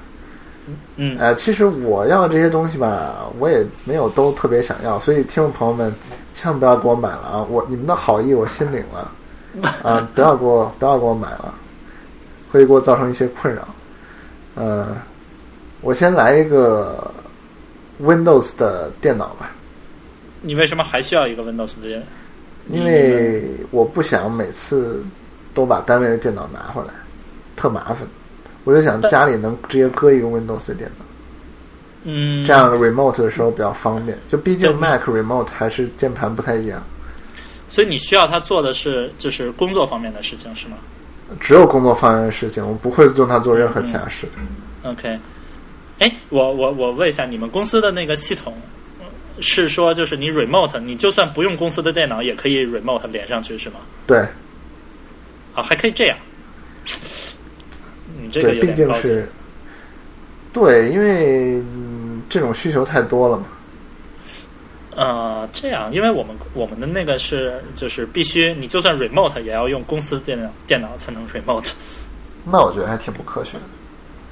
[0.96, 5.90] 嗯呃，其实我要这些东西吧，我也没有都特别想要，所以听众朋友们
[6.34, 7.46] 千万不要给我买了啊！
[7.48, 9.10] 我你们的好意我心领了
[9.82, 11.54] 啊，不要给我不要给我买了，
[12.52, 13.66] 会给我造成一些困扰。
[14.56, 14.88] 呃，
[15.80, 17.12] 我先来一个
[18.02, 19.52] Windows 的电脑吧，
[20.42, 22.02] 你为什么还需要一个 Windows 的？
[22.68, 25.02] 因为我不想每次
[25.54, 26.92] 都把单位的电脑拿回来，
[27.56, 27.98] 特麻烦。
[28.64, 31.04] 我就想家里能直接搁一个 Windows 的电脑。
[32.04, 34.18] 嗯，这样 remote 的时候比较方便。
[34.28, 36.82] 就毕竟 Mac remote 还是键盘不太一样，
[37.68, 40.74] 所以你需要他做的是就是工作方面的事情是吗
[41.40, 44.26] 只有工作方面的事情，我不会用它做任何其他事。
[44.84, 45.18] ？OK，
[45.98, 48.54] 哎，我我我问一下，你们公司的那个系统
[49.00, 49.06] 呃
[49.40, 53.76] 是说就是你 remote，你就算不用公司的电脑也可以 remote 连上去是吗？
[54.06, 54.18] 对
[55.54, 56.16] 啊，还可以这样。
[58.20, 59.02] 你这个有点高级。
[59.02, 59.28] 竟是
[60.52, 63.44] 对，因为、嗯、这种需求太多了嘛。
[64.96, 71.70] 呃，这样，因为我们我们的那个是就是必须，你就算 remote 也要用公司电脑电脑才能 remote。
[72.44, 73.60] 那我觉得还挺不科学的，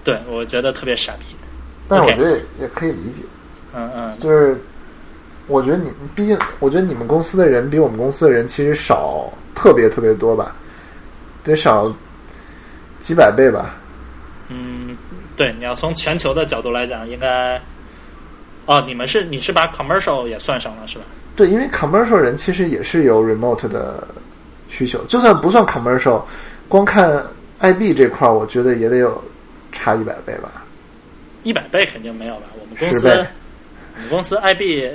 [0.02, 1.35] 对，我觉得特别傻逼。
[1.88, 3.22] 但是我觉得也也可以理解。
[3.74, 4.58] 嗯嗯，就是
[5.46, 10.56] 我觉得你，毕竟我觉得你们公司的人比我们公司的人其实少特别特别多吧，
[11.44, 11.92] 得少
[13.00, 13.76] 几百倍吧。
[14.48, 14.96] 嗯，
[15.36, 17.60] 对，你要从全球的角度来讲，应该，
[18.64, 21.04] 哦，你们是你是把 commercial 也算上了是吧？
[21.36, 24.06] 对，因为 commercial 人其实也是有 remote 的
[24.68, 26.22] 需求，就算不算 commercial，
[26.68, 27.22] 光看
[27.60, 29.22] IB 这块儿，我觉得也得有
[29.70, 30.64] 差一百倍吧。
[31.46, 32.46] 一百倍肯定没有吧？
[32.60, 34.90] 我们公司，我们公司 IB，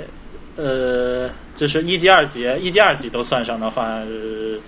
[0.56, 4.58] 呃，就是一级、二级、一级、二级都算上的话，呃、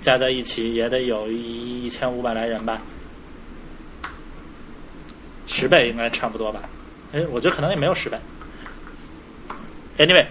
[0.00, 2.80] 加在一起也得有一一千五百来人吧，
[5.46, 6.60] 十倍应该差不多吧？
[7.12, 8.16] 哎，我觉得可能也没有十倍。
[9.98, 10.24] Anyway，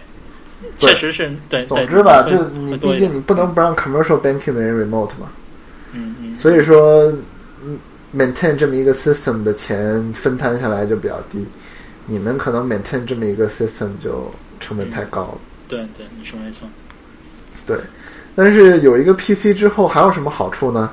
[0.77, 1.65] 确实是对。
[1.65, 5.31] 对总之吧，会就你会多一点毕竟你不能不让 commercial banking 的人 remote 嘛，
[5.93, 7.23] 嗯嗯，所以说嗯
[8.15, 11.45] maintain 这么一个 system 的钱分摊下来就比较低。
[12.05, 15.37] 你们可能 maintain 这么一个 system 就成本太高了。
[15.67, 16.67] 对对，你说没错。
[17.65, 17.77] 对，
[18.35, 20.91] 但是有一个 PC 之后还有什么好处呢？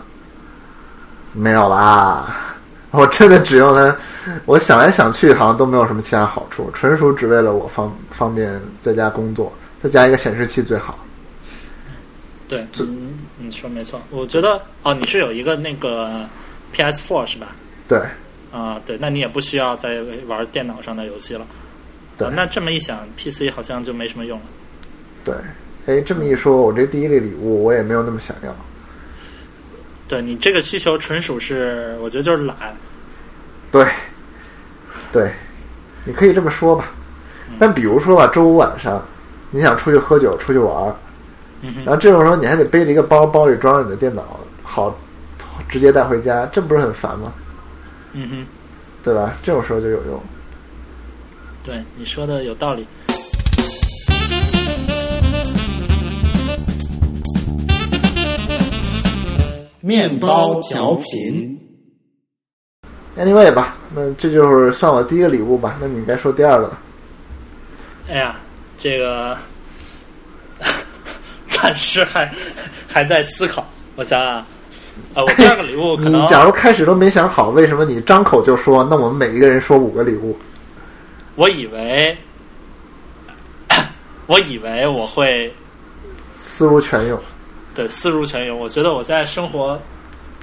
[1.35, 2.57] 没有啦，
[2.91, 3.97] 我真的只用它，
[4.45, 10.99] 我想来想去好像都没有什么其他好处，纯属只为了我方方便在家工作，再加一个显示器最好。
[12.49, 14.01] 对，嗯，你说没错。
[14.11, 16.29] 我觉得哦，你是有一个那个
[16.75, 17.49] PS4 是吧？
[17.87, 18.01] 对，
[18.51, 21.47] 啊，对，那你也不需要再玩电脑上的游戏了。
[22.17, 24.45] 对啊那这么一想，PC 好像就没什么用了。
[25.25, 25.35] 对，
[25.87, 28.55] 哎，这么一说，我这第一类礼物我也没有那么想要。
[30.09, 32.57] 对你这个需求纯属是，我觉得就是懒。
[33.71, 33.87] 对，
[35.11, 35.33] 对，
[36.05, 36.93] 你可以这么说吧。
[37.59, 39.03] 但比如说吧，周五晚上
[39.51, 40.95] 你想出去喝酒、出去玩
[41.85, 44.95] 然后这种时候你还得背着一个包，包里装着你的电脑，好
[45.69, 47.33] 直接带回家，这不是很烦吗？
[48.13, 48.47] 嗯哼，
[49.03, 49.35] 对吧？
[49.43, 50.21] 这种时候就有用。
[51.65, 52.87] 对你说的有道理。
[59.81, 61.59] 面包调频
[63.19, 65.77] ，Anyway 吧，那这就是算我第一个礼物吧。
[65.81, 66.79] 那你该说第二个了。
[68.09, 68.37] 哎呀，
[68.79, 69.37] 这个
[71.49, 72.33] 暂时还
[72.87, 73.67] 还在思考。
[73.97, 74.47] 我想想啊，
[75.15, 78.85] 呃， 我第二个礼物可能你假如开始都没想好，为什么你张口就说？
[78.85, 80.39] 那我们每一个人说五个礼物。
[81.35, 82.17] 我以为，
[84.27, 85.53] 我以为我会
[86.35, 87.19] 思如泉涌。
[87.75, 88.59] 对思如泉涌。
[88.59, 89.81] 我觉得我现在生活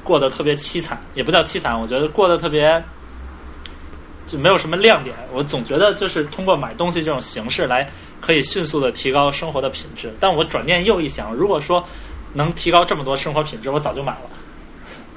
[0.03, 2.83] 过得特别凄惨，也不叫凄惨，我觉得过得特别
[4.25, 5.15] 就没有什么亮点。
[5.31, 7.87] 我总觉得就是通过买东西这种形式来
[8.19, 10.11] 可以迅速的提高生活的品质。
[10.19, 11.83] 但我转念又一想，如果说
[12.33, 14.21] 能提高这么多生活品质，我早就买了。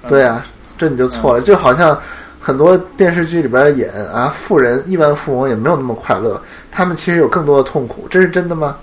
[0.03, 0.45] 嗯对啊，
[0.77, 1.41] 这你就错了。
[1.41, 1.99] 就好像
[2.41, 8.77] 很多电视剧里边演啊，富人亿万富翁也没有那么快乐，他们其实有更多的痛苦，这是真的吗？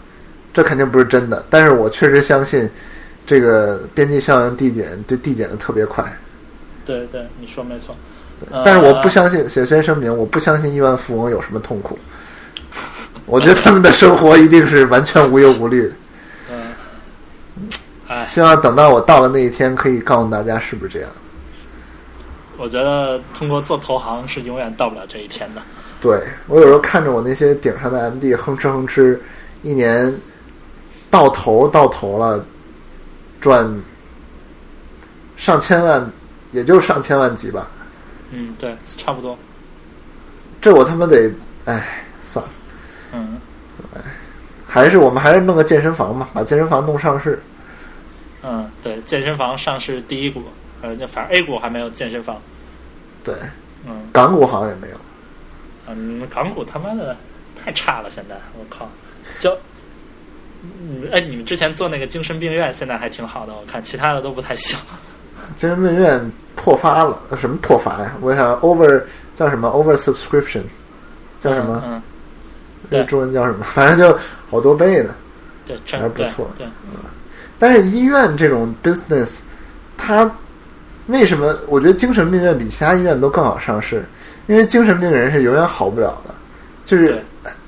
[0.53, 1.43] 这肯定不是真的。
[1.49, 2.69] 但是我确实相信，
[3.25, 6.03] 这个边际效应递减就递减的特别快。
[6.85, 7.95] 对对，你说没错。
[8.51, 11.99] 呃但是我不相信，首先声明，我不相信亿万富翁有什么痛苦。
[13.27, 15.91] 我觉得他们的生活一定是完全无忧无虑的。
[18.25, 21.09] 希望等到我到了那一天，可以告诉大家是不是这样。
[22.57, 25.61] 我觉得通过做投行是永远到不了这一天的。
[26.01, 29.17] 对我有时候看着我那些顶上的 MD 哼哧哼哧，
[29.61, 30.13] 一年
[31.09, 32.43] 到头到头了，
[33.39, 33.81] 赚
[35.37, 36.11] 上千万，
[36.51, 37.67] 也就上千万级吧。
[38.31, 39.37] 嗯，对，差不多。
[40.61, 41.31] 这我他妈得，
[41.65, 42.51] 哎，算了，
[43.13, 43.37] 嗯，
[44.67, 47.41] 还是我们还是弄个健身房吧，把健身房弄上市。
[48.43, 50.43] 嗯，对，健身房上市第一股，
[50.81, 52.41] 呃，那反正 A 股还没有健身房。
[53.23, 53.35] 对，
[53.85, 54.95] 嗯，港股好像也没有。
[55.87, 57.15] 嗯，港股他妈的
[57.61, 58.89] 太差了，现在我靠，
[59.39, 59.57] 就，
[60.63, 64.77] 嗯，哎，你们之前做那个精神病院，现在还挺好的，我看其他的都不太行。
[65.55, 68.15] 精神病院破发了，呃什么破发呀？
[68.21, 69.03] 我想 over
[69.35, 70.61] 叫什么 over subscription，
[71.39, 71.81] 叫什么？
[71.85, 72.01] 嗯，
[72.89, 73.65] 那对中文叫什么？
[73.73, 74.17] 反正就
[74.49, 75.13] 好多倍呢。
[75.65, 76.71] 对，这还不错对，对
[77.59, 79.29] 但是医院这种 business，
[79.97, 80.31] 它
[81.07, 84.03] 为什么我觉得精神病院比其他医院都更好上市？
[84.47, 86.33] 因为精神病人是永远好不了的，
[86.83, 87.21] 就是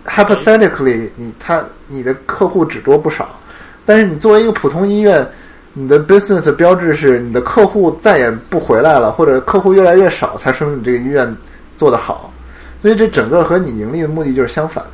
[0.04, 3.40] hypothetically，你他你的客户只多不少，
[3.86, 5.28] 但是你作为一个普通医院，
[5.74, 11.36] 你的 business 的标志是你的客户再也不回来了，或者客户越来越少，才说明你这个医院
[11.78, 12.34] 做得好。
[12.82, 14.92] 所以这整个和你盈利的目的就是相反的。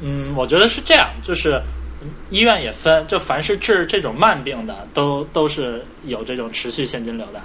[0.00, 1.62] 嗯，我觉得是这样，就是嗯
[2.30, 7.40] 医院也分，就凡是治这种慢病的，都都是有这种持续现金流的。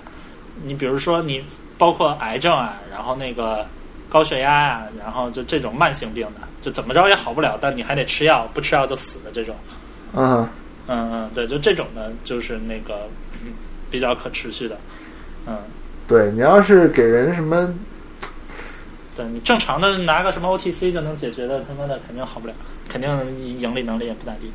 [0.63, 1.43] 你比如说，你
[1.77, 3.65] 包括癌症啊，然后那个
[4.09, 9.55] 高血压啊，然后就这种慢性病的，就怎么着也好不了，但你还得吃药，不吃药就死的这种。
[10.13, 10.47] 嗯，
[10.87, 13.07] 嗯嗯，对，就这种的，就是那个
[13.43, 13.53] 嗯
[13.91, 14.77] 比较可持续的。
[15.45, 15.57] 嗯，
[16.07, 17.73] 对你要是给人什么
[19.15, 22.53] 对你正常的拿个什么 OTC 就能解决的，他妈的肯定好不了，
[22.89, 23.09] 肯定
[23.59, 24.51] 盈利能力也不咋地。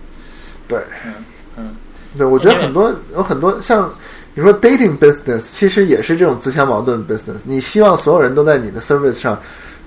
[0.69, 0.79] 对。
[1.05, 1.15] 嗯
[1.57, 1.77] 嗯。
[2.17, 3.91] 对，我觉得很多有很多像
[4.35, 7.41] 你说 dating business，其实也是这种自相矛盾的 business。
[7.45, 9.41] 你希望所有人都在你的 service 上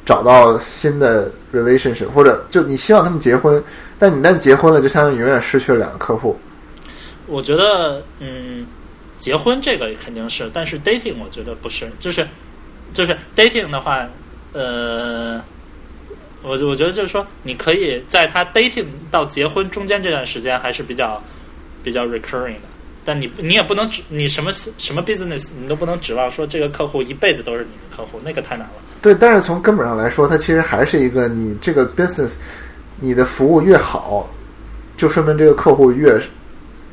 [0.03, 3.63] 找到新的 relationship，或者就你希望他们结婚，
[3.99, 6.35] 但你一旦结婚了，就相当于永远失去了两个客户。
[7.27, 8.65] 我觉得，嗯，
[9.19, 12.27] 结婚这个肯定是，但是 dating 我觉得不是，就是
[12.93, 14.03] 就是 dating 的话，
[14.53, 15.39] 呃，
[16.45, 21.19] 我我觉得就是说，你可以在他 dating 到结婚中间这段时间还是比较
[21.83, 22.67] 比较 recurring 的，
[23.03, 28.73] 但你你也不能指你什么什么 business 你都不能指望说这个客户一辈子都是你的客户，那个太难了。
[29.01, 32.35] 对，但是从根本上来说，它其实还是一个你这个 business，
[32.99, 34.29] 你的服务越好，
[34.95, 36.21] 就说明这个客户越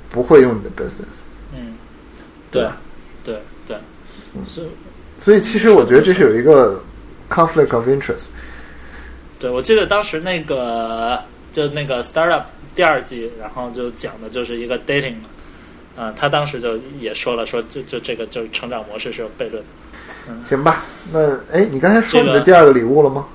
[0.09, 1.21] 不会用你的 business。
[1.55, 1.75] 嗯，
[2.51, 2.67] 对
[3.23, 3.35] 对
[3.67, 3.77] 对
[4.33, 4.67] 对，是，
[5.19, 6.83] 所以其实我觉得这是有一个
[7.29, 8.29] conflict of interest。
[9.43, 11.21] 对我记得当时那个
[11.51, 12.45] 就那个 startup
[12.77, 15.29] 第二季，然后就讲的就是一个 dating 嘛，
[15.97, 19.61] 啊、他当时就也说了，说就就这个就是成长模式是有悖论
[20.29, 20.45] 嗯。
[20.45, 23.27] 行吧，那哎，你刚才说你的第二个礼物了吗？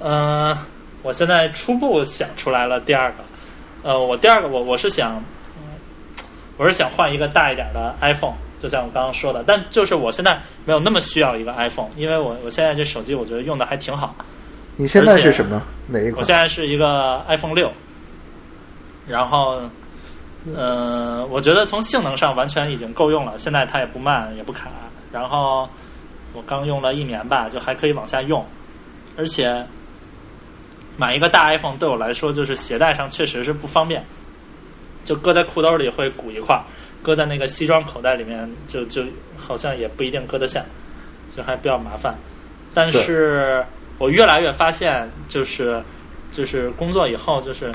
[0.00, 0.56] 嗯、
[1.04, 3.18] 我现在初步想出来了第二个，
[3.84, 5.14] 呃，我第二个我我是想，
[5.58, 5.62] 嗯
[6.56, 14.14] 我是想换一个大一点的 iPhone，就像我刚刚说的，但就是我现在没有那么需要一个 iPhone，因为我我现在这手机我觉得用的还挺好，
[14.80, 15.60] 你现在是什么？
[15.88, 16.18] 哪一款？
[16.18, 17.68] 我现在是一个 iPhone 六，
[19.08, 19.60] 然后，
[20.54, 24.70] 呃，我觉得从性能上完全已经够用了，现在它也不慢也不卡，
[25.12, 25.68] 然后
[26.32, 28.46] 我刚用了一年吧，就还可以往下用，
[29.16, 29.66] 而且
[30.96, 34.04] 买一个大 iPhone 对我来说就是携带上确实是不方便，
[35.04, 36.62] 就搁在裤兜里会鼓一块儿，
[37.02, 39.02] 搁在那个西装口袋里面就就
[39.36, 40.64] 好像也不一定搁得下，
[41.36, 42.14] 就还比较麻烦。
[42.72, 43.64] 但是
[43.98, 45.82] 我越来越发现，就是
[46.32, 47.72] 就是工作以后，就是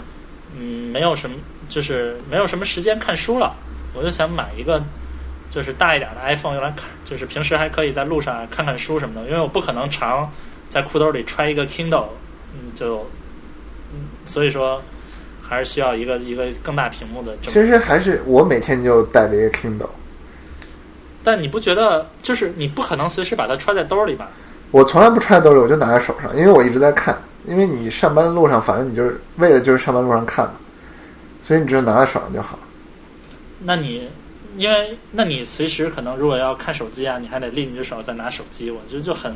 [0.58, 1.36] 嗯，没有什么，
[1.68, 3.54] 就是没有什么时间看书了。
[3.94, 4.82] 我就想买一个
[5.52, 10.32] 就是大一点的 iPhone 用来看，就是平时还可以在路上看看书什么的，因为我不可能常
[10.70, 12.08] 在裤兜里揣一个 Kindle，
[12.54, 13.00] 嗯，就
[13.94, 14.82] 嗯，所以说
[15.42, 17.38] 还是需要一个一个更大屏幕的。
[17.44, 19.90] 其实还是我每天就带着一个 Kindle，
[21.24, 24.32] 但你不觉得就是你不可能随时把它揣在兜里吧？
[24.74, 27.16] 我从来不揣兜里，我就拿在手上，因为我一直在看。
[27.46, 30.54] 因为你上班的路上，反正你就是为了就是上班路上看嘛，
[31.42, 32.58] 所以你只有拿在手上就好。
[33.60, 34.10] 那你
[34.56, 39.36] 因为那你随时可能如果要看手机啊，你还得另一只手再拿手机，我觉得就很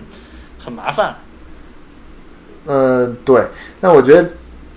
[0.57, 1.13] 很麻烦。
[2.65, 3.45] 呃，对，
[3.79, 4.27] 那我觉得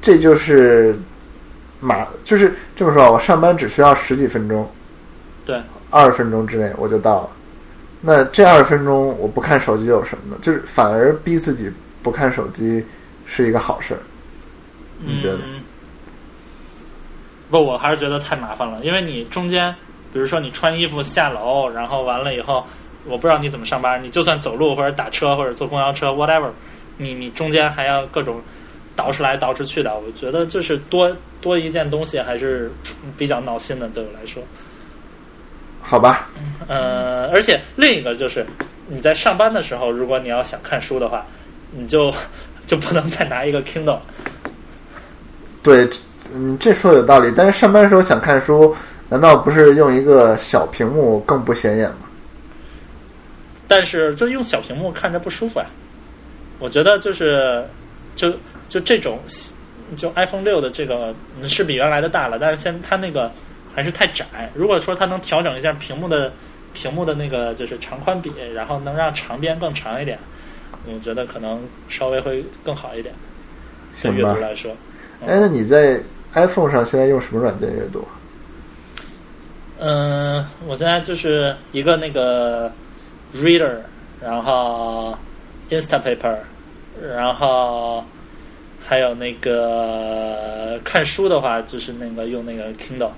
[0.03, 0.95] 这就是
[1.81, 4.69] 马，就是这么说啊，我上班只需要十几分钟，
[5.47, 7.31] 对，二十分钟之内我就到了。
[8.01, 10.39] 那这二十分钟我不看手机有什么呢？
[10.41, 11.71] 就是反而逼自己
[12.03, 12.85] 不看手机
[13.27, 14.01] 是一个好事儿。
[14.99, 15.61] 你觉得嗯？
[17.51, 19.75] 不，我还是觉得太麻烦了，因为你中间，
[20.13, 22.65] 比如说你穿衣服下楼，然后完了以后，
[23.05, 26.49] 我不知道你怎么上班，你就算走路或者打车或者坐公交车，whatever，
[26.97, 28.41] 你你中间还要各种
[28.95, 32.71] 倒饬来倒饬去的，我觉得就是多多一件东西还是
[33.03, 34.43] 嗯比较闹心的，对我来说。
[35.83, 36.29] 好吧，
[36.69, 38.47] 呃，而且另一个就是
[38.87, 41.27] 你在上班的时候，如果你要想看书的话，
[41.73, 42.13] 你就
[42.67, 43.99] 就不能再拿一个 Kindle。
[45.63, 45.89] 对，
[46.33, 47.33] 嗯，这说的有道理。
[47.37, 48.75] 但是上班的时候想看书，
[49.09, 51.97] 难道不是用一个小屏幕更不显眼吗？
[53.67, 55.67] 但是就用小屏幕看着不舒服啊。
[56.59, 57.65] 我觉得就是
[58.15, 58.33] 就
[58.69, 59.19] 就这种
[59.97, 63.31] 就 iPhone 六的这个嗯是比原来的大了，但是现它那个
[63.75, 64.27] 还是太窄。
[64.55, 66.33] 如果说它能调整一下屏幕的
[66.73, 70.19] 屏幕的那个就是长宽比，然后能让长边更长一点，
[70.87, 73.15] 我觉得可能稍微会更好一点。
[74.03, 74.41] 对行吧阅读。
[74.41, 74.73] 来说，
[75.27, 76.01] 哎，那你在
[76.33, 78.07] iPhone 上现在用什么软件阅读？
[79.81, 82.71] 嗯，我现在就是一个那个
[83.35, 83.79] Reader，
[84.23, 85.17] 然后
[85.71, 86.37] Instapaper，
[87.17, 88.05] 然后
[88.79, 93.11] 还有那个看书的话，就是那个用那个 Kindle。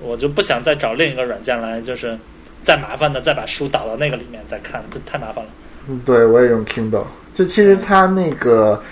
[0.00, 2.16] 我就不想再找另一个软件来，就是
[2.62, 5.50] 再麻烦的再把书导到那个里面再看，这太麻烦了。
[5.88, 7.06] 嗯，对，我也用 Kindle。
[7.32, 8.82] 就其实它那个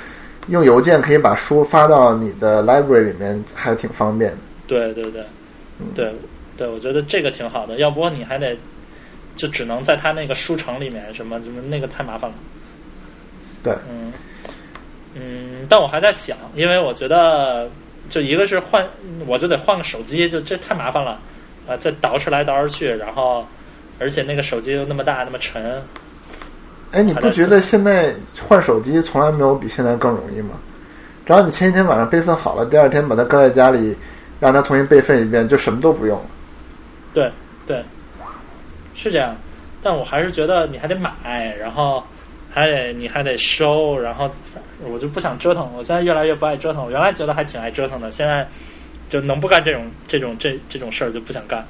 [0.48, 4.38] 用邮件可以把书发到你的 library 里面，还挺方便的。
[4.66, 5.24] 对对对，
[5.94, 6.14] 对
[6.56, 8.56] 对，我觉得这个挺好的，要不你还得
[9.34, 12.36] 就只能在它那个书城里面什么什么那个太麻烦了。
[13.62, 14.12] 对，嗯
[15.14, 17.68] 嗯，但我还在想，因为我觉得
[18.08, 18.86] 就一个是换，
[19.26, 21.18] 我就得换个手机，就这太麻烦了
[21.66, 21.76] 啊！
[21.76, 23.46] 再倒饬来倒饬去，然后
[23.98, 25.82] 而且那个手机又那么大那么沉，
[26.92, 28.14] 哎，你不觉得现在
[28.46, 30.50] 换手机从来没有比现在更容易吗？
[31.26, 33.96] 只要你前一天晚上备份好了，第二天把它搁在家里，
[34.38, 36.26] 让它重新备份一遍，就什么都不用了。
[37.14, 37.32] 对
[37.66, 37.82] 对，
[38.94, 39.34] 是这样。
[39.82, 42.04] 但我还是觉得你还得买，然后
[42.54, 44.30] 还得你还得收，然后
[44.88, 45.68] 我就不想折腾。
[45.76, 48.46] 我现在越来越不爱折腾，我原来觉得还挺爱折腾的，现在
[49.08, 51.66] 就能不干这种 这种这这种事儿就不想干。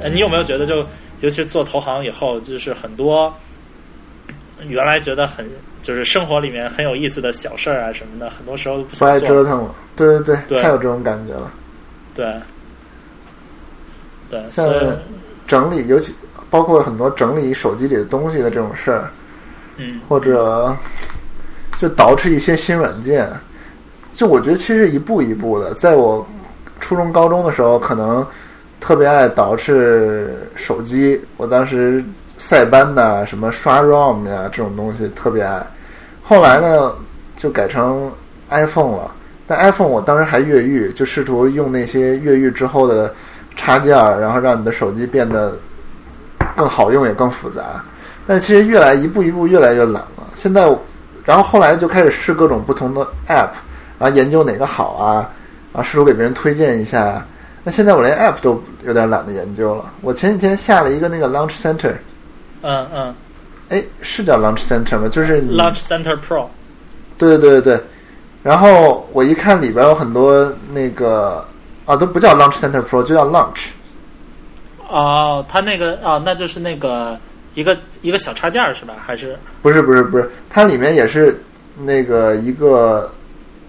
[0.00, 0.86] 呃，你有没有觉得就，
[1.20, 3.34] 尤其是做投行以后，就是很多
[4.68, 5.44] 原来觉得很
[5.82, 9.18] 就是生活里面很有意思的小事儿啊什么的，很多时候都不不爱。
[9.18, 9.74] 折腾了。
[9.96, 11.50] 对对对太有这种感觉了。
[12.14, 12.24] 对，
[14.30, 14.86] 对，像所以
[15.46, 16.14] 整理，尤其
[16.50, 19.10] 包括很多整理手机里的东西的这种事儿，
[19.76, 20.76] 嗯或者
[21.78, 23.28] 就捯饬一些新软件。
[24.12, 26.24] 就我觉得其实一步一步的，在我
[26.78, 28.24] 初中高中的时候，可能
[28.80, 31.20] 特别爱捯饬手机。
[31.36, 32.04] 我当时
[32.38, 35.66] 塞班呐，什么刷 ROM 呀这种东西特别爱。
[36.22, 36.92] 后来呢，
[37.36, 38.10] 就改成
[38.50, 39.10] iPhone 了。
[39.46, 43.12] 但 iPhone 我当时还越狱，就试图用那些越狱之后的
[43.56, 45.56] 插件儿，然后让你的手机变得
[46.56, 47.82] 更好用也更复杂。
[48.26, 50.26] 但是其实越来一步一步越来越懒了。
[50.34, 50.66] 现在，
[51.24, 53.50] 然后后来就开始试各种不同的 App，
[53.98, 55.28] 然后研究哪个好啊，
[55.72, 57.24] 然后试图给别人推荐一下。
[57.62, 59.90] 那现在我连 App 都有点懒得研究了。
[60.00, 61.94] 我前几天下了一个那个 Launch Center，
[62.62, 63.14] 嗯嗯
[63.70, 65.08] 哎，是叫 Launch Center 吗？
[65.08, 66.46] 就是，Launch Center Pro，
[67.16, 67.84] 对对对对对。
[68.42, 71.42] 然后我一看里边有很多那个
[71.86, 73.68] 啊，都不叫 Launch Center Pro，就叫 Launch。
[74.88, 77.18] 哦，它那个哦，那就是那个
[77.54, 78.94] 一个一个小插件是吧？
[78.98, 81.42] 还是不是不是不是，它里面也是
[81.78, 83.12] 那个一个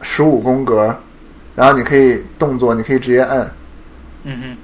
[0.01, 0.95] 十五宫格，
[1.55, 3.49] 然后你可以动作，你可以直接按。
[4.23, 4.57] 嗯哼。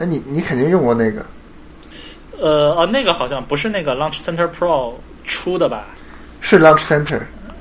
[0.00, 1.24] 哎，你你肯定用过那个，
[2.40, 4.94] 呃哦，那个好像不是那个 Launch Center Pro
[5.24, 5.84] 出的吧？
[6.40, 7.20] 是 Launch Center。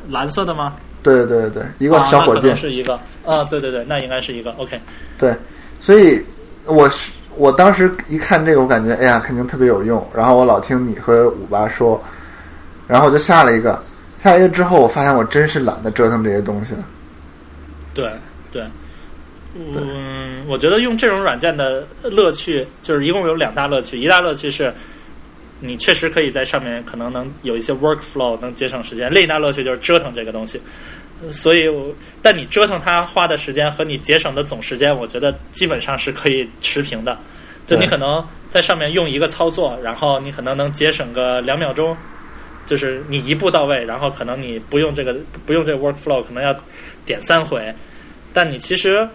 [0.09, 0.75] 蓝色的吗？
[1.03, 2.55] 对对对，一个小火箭。
[2.55, 4.79] 是一个啊，对对对，那应该是一个 OK。
[5.17, 5.35] 对，
[5.79, 6.23] 所以
[6.65, 10.05] 我是我当时一看这个，我感觉哎呀，肯定特别有用。
[10.13, 12.01] 然后我老听你和五八说，
[12.87, 13.81] 然后我就下了一个。
[14.19, 16.83] 下了一个之后，我发现我真是懒得折腾这些东西了。
[17.91, 18.07] 对
[18.51, 18.63] 对，
[19.55, 24.71] 嗯，我觉得用这种软件的乐趣就是一共有两大乐趣，一大乐趣是
[25.61, 30.59] 你确实可以在上面可能能有一些 workflow 能节省时间，另一大乐趣就是折腾这个东西。
[31.23, 37.17] 呃所以我，但你折腾它花的时间和你节省的总时间，我觉得基本上是可以持平的。
[37.63, 41.95] 就你可能在上面用一个操作，然后你可能能节省个两秒钟，
[42.65, 46.53] 就是你一步到位，然后可能你不用这个不用这个 workflow，可能要
[47.05, 47.71] 点三回，
[48.33, 49.07] 但你其实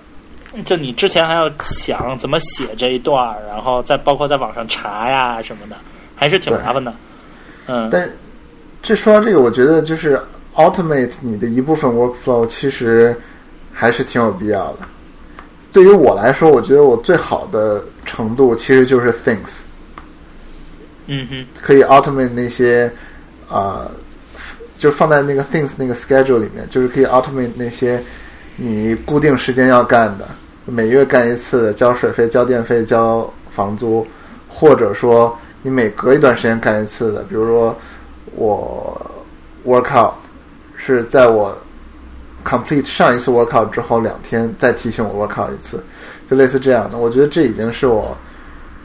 [0.65, 5.77] 就你之前还要想怎么写这一段儿，然后再包括在网上查呀什么的，
[6.17, 6.93] 还是挺麻烦的。
[7.69, 8.11] 嗯，但是
[8.83, 10.21] 这说到这个，我觉得就是
[10.55, 13.15] automate 你的一部分 workflow，其实
[13.73, 14.79] 还是挺有必要的。
[15.73, 19.61] 对于我来说，我觉得我最好的程度其实就是 things，
[21.07, 22.91] 嗯哼，可以 automate 那些
[23.49, 23.91] 啊、呃
[24.79, 27.99] 就放在那个 things 那个 schedule 里面，就是可以 automate 那些
[28.57, 30.29] 你固定时间要干的，
[30.67, 34.07] 每月干一次的，交水费、交电费、交房租，
[34.47, 35.35] 或者说
[35.67, 37.77] 你每隔一段时间干一次的，比如说
[38.37, 39.11] 我
[39.67, 40.13] workout
[40.77, 41.59] 是在我
[42.45, 45.83] complete 上一次 workout 之后两天再提醒我 workout 一次，
[46.31, 46.97] 就类似这样的。
[46.97, 48.17] 我觉得这已经是我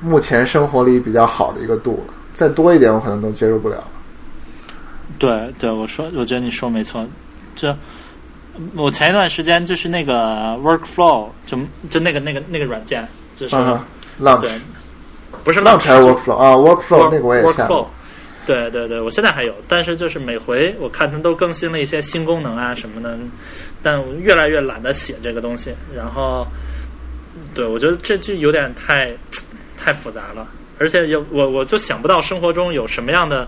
[0.01, 3.87] 目前生活里比较好的一个度了，再多一点我可能都接受不了了。
[5.19, 7.05] 对对，我说，我觉得你说没错。
[7.53, 7.71] 就
[8.73, 11.55] 我前一段时间就是那个 workflow，就
[11.91, 13.79] 就那个那个那个软件，就是、嗯哼
[14.19, 14.51] ，launch 对，
[15.43, 17.67] 不是 launch 还是就 workflow 啊？workflow 那个我也下。
[18.43, 23.15] 对对对，我现在还有，但是就是每回我看它都更新了一些新功能啊什么的，
[23.83, 25.73] 但我越来越懒得写这个东西。
[25.95, 26.45] 然后，
[27.53, 29.15] 对我觉得这就有点太
[29.77, 30.47] 太复杂了，
[30.79, 33.47] 而且有我我就想不到生活中有什么样的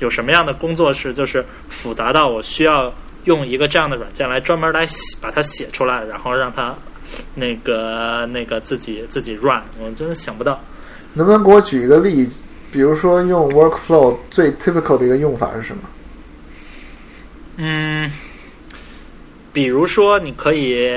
[0.00, 2.92] 有什么样的工作是就是复杂到我需要
[3.24, 6.74] 用一个这样的软件来专门来写把它写出来，然后让它
[7.36, 10.60] 那个那个自己自己 run，我真的想不到。
[11.14, 12.28] 能不能给我举一个例？
[12.70, 15.82] 比如说用 workflow 最 typical 的一个用法是什么？
[17.58, 18.10] 嗯，
[19.52, 20.88] 比如说，你可以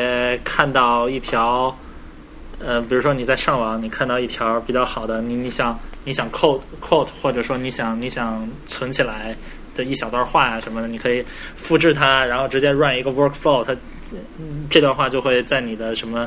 [0.45, 1.77] 看到一条，
[2.59, 9.35] 呃，比如说你在上网，你看到一条比较好的，你你想你想 quote quote，或者说你想你想存起来
[9.75, 11.21] 的一小段话呀、什么的，你可以
[11.57, 13.75] 复制它，然后直接 run 一个 workflow，它
[14.69, 16.25] 这段话就会在你的什么。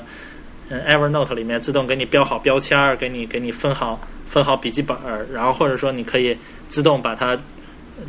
[0.70, 6.36] 嗯，Evernote 里面自动给你标好标签儿，给你给你分好分好笔记本儿，然后或者说你可以
[6.68, 7.38] 自动把它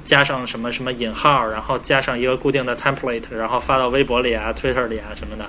[0.04, 5.46] 加上什么什么引号，然后加上一个固定的 template，然后发到微博里啊、Twitter 里啊什么的，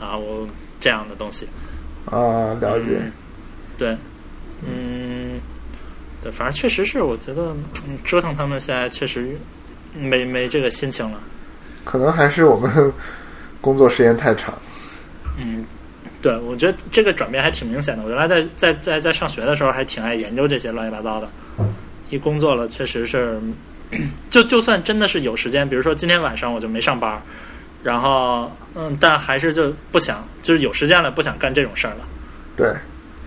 [0.00, 0.46] 啊，我
[0.78, 1.48] 这样的东西。
[2.06, 2.98] 啊，了解。
[3.00, 3.12] 嗯
[3.76, 3.96] 对，
[4.64, 5.40] 嗯，
[6.22, 7.52] 对，反正确实是，我觉得
[7.88, 9.36] 嗯折腾他们现在确实
[9.92, 11.18] 没没这个心情了。
[11.84, 12.92] 可能还是我们
[13.60, 14.56] 工作时间太长。
[15.36, 15.66] 嗯，
[16.24, 18.02] 对，我觉得这个转变还挺明显的。
[18.02, 21.28] 我原来在在在在上学的时候还挺爱研究这些乱七八糟的，
[22.08, 23.38] 一工作了确实是，
[24.30, 27.20] 就就算真的是有时间，比如说今天晚上我就没上班，
[27.82, 32.06] 然后嗯，但还是就不想，就是有时间了不想干这种事儿了。
[32.56, 32.72] 对，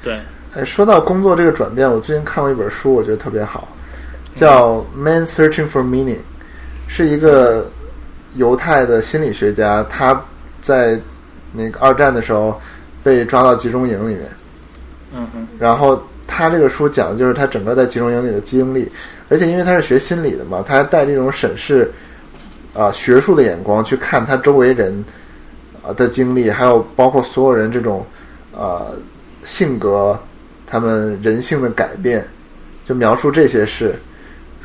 [0.04, 0.20] 对，
[0.56, 3.68] 哎，说到工作这个转变，我最近看过一本书，我觉得特别好，
[4.34, 6.16] 叫《Man Searching for Meaning》，
[6.88, 7.70] 是一个
[8.38, 10.20] 犹太的心理学家，他
[10.64, 11.00] 在
[11.54, 12.60] 那个二战的时候
[13.08, 14.30] 被抓到集中营里面，
[15.16, 15.98] 嗯哼，然后
[16.28, 18.92] 他这个书讲的就是他整个在集中营里的经历，
[19.30, 21.90] 而且因为他是学心理的嘛，他还带这种审视
[22.74, 25.06] 啊、学术的眼光去看他周围人
[25.82, 28.06] 啊、的经历，还有包括所有人这种
[28.52, 28.94] 呃
[29.46, 30.20] 性格、
[30.66, 32.28] 他们人性的改变，
[32.84, 33.96] 就描述这些事。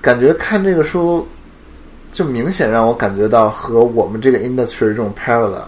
[0.01, 1.24] 感觉看这个书，
[2.11, 5.62] 就明显让我感觉到和我们这个 industry 这种 parallel。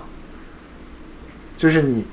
[1.56, 2.04] 就是你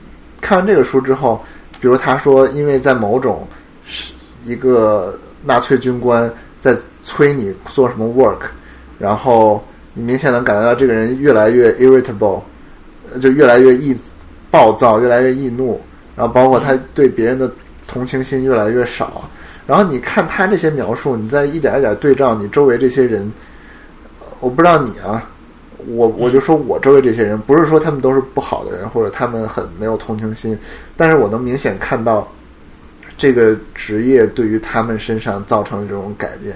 [0.42, 1.42] 看完这个书之后，
[1.80, 3.48] 比如他说，因为在某种
[3.86, 4.12] 是
[4.44, 8.48] 一个纳粹军官在催你做什么 work，
[9.00, 9.64] 然后
[9.94, 12.42] 你明显能感觉到这个人越来越 irritable，
[13.20, 13.96] 就越来越易
[14.50, 15.80] 暴躁，越来越易怒，
[16.16, 17.50] 然后包括他对别人的
[17.88, 19.30] 同情心越来越少。
[19.68, 23.32] 然后你看他这些描述，你再一点一点对照你周围这些人，
[24.40, 25.30] 我不知道你啊，
[25.88, 30.58] 我我就说我周围这些人，不是说他们都是不好的人，或者他们很没有同情心，
[30.96, 32.28] 但是我能明显看到
[33.18, 36.56] 这个职业对于他们身上造成的这种改变，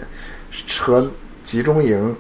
[0.80, 1.10] 和
[1.44, 2.16] 集中营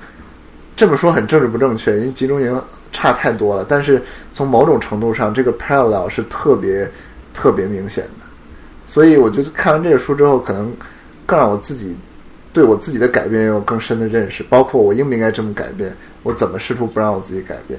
[0.75, 3.65] 这么说很政治不正确，因为集中营差太多了。
[3.67, 4.01] 但是
[4.33, 6.89] 从某种程度上，这个 parallel 是特别
[7.33, 8.25] 特别明显的。
[8.85, 10.71] 所以我觉得看完这个书之后，可能
[11.25, 11.95] 更让我自己
[12.55, 15.93] 对我自己的改变有更深的认识，包括我应不应该这么改变，
[16.23, 17.77] 我怎么试图不让我自己改变。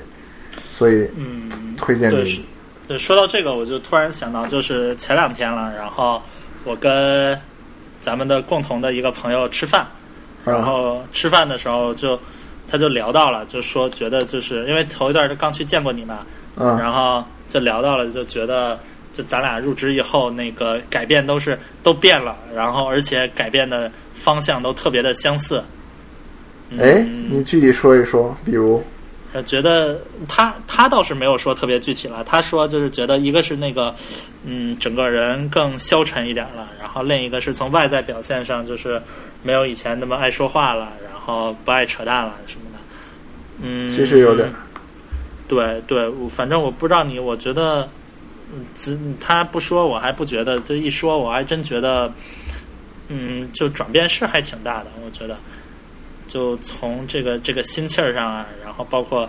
[0.70, 2.44] 所以，嗯，推荐你。
[2.86, 6.20] 对，说到这个，我就突然想到，就是前两天了，然后
[6.64, 7.40] 我跟
[8.02, 9.86] 咱们的共同的一个朋友吃饭，
[10.44, 12.20] 然后吃饭的时候就
[12.68, 18.78] 他就聊到了，就说觉得就是因为头一段就刚去见过你嘛，嗯然后就聊到了，就觉得
[19.16, 25.62] 就咱俩入职以后那个改变都是都变了，然后而且改变的方向都特别的相似。
[26.68, 28.82] 嗯哎，你具体说一说，比如，
[29.32, 29.98] 呃，觉得
[30.28, 33.94] 他他倒是没有说特别具体了，他说就是觉得一个是那个，
[34.44, 39.00] 嗯，整个人更消沉一点了，然后另一个是从外在表现上就是
[39.42, 42.78] 没有以前那么爱说话了，然后不爱扯淡了什么的。
[43.62, 44.52] 嗯，其实有点，
[45.48, 47.88] 对对，反正我不知道你，我觉得，嗯，
[48.74, 52.12] 只他不说我还不觉得，这一说我还真觉得，
[53.08, 55.36] 嗯，就转变是还挺大的，我觉得，
[56.28, 59.28] 就从这个这个心气儿上啊，然后包括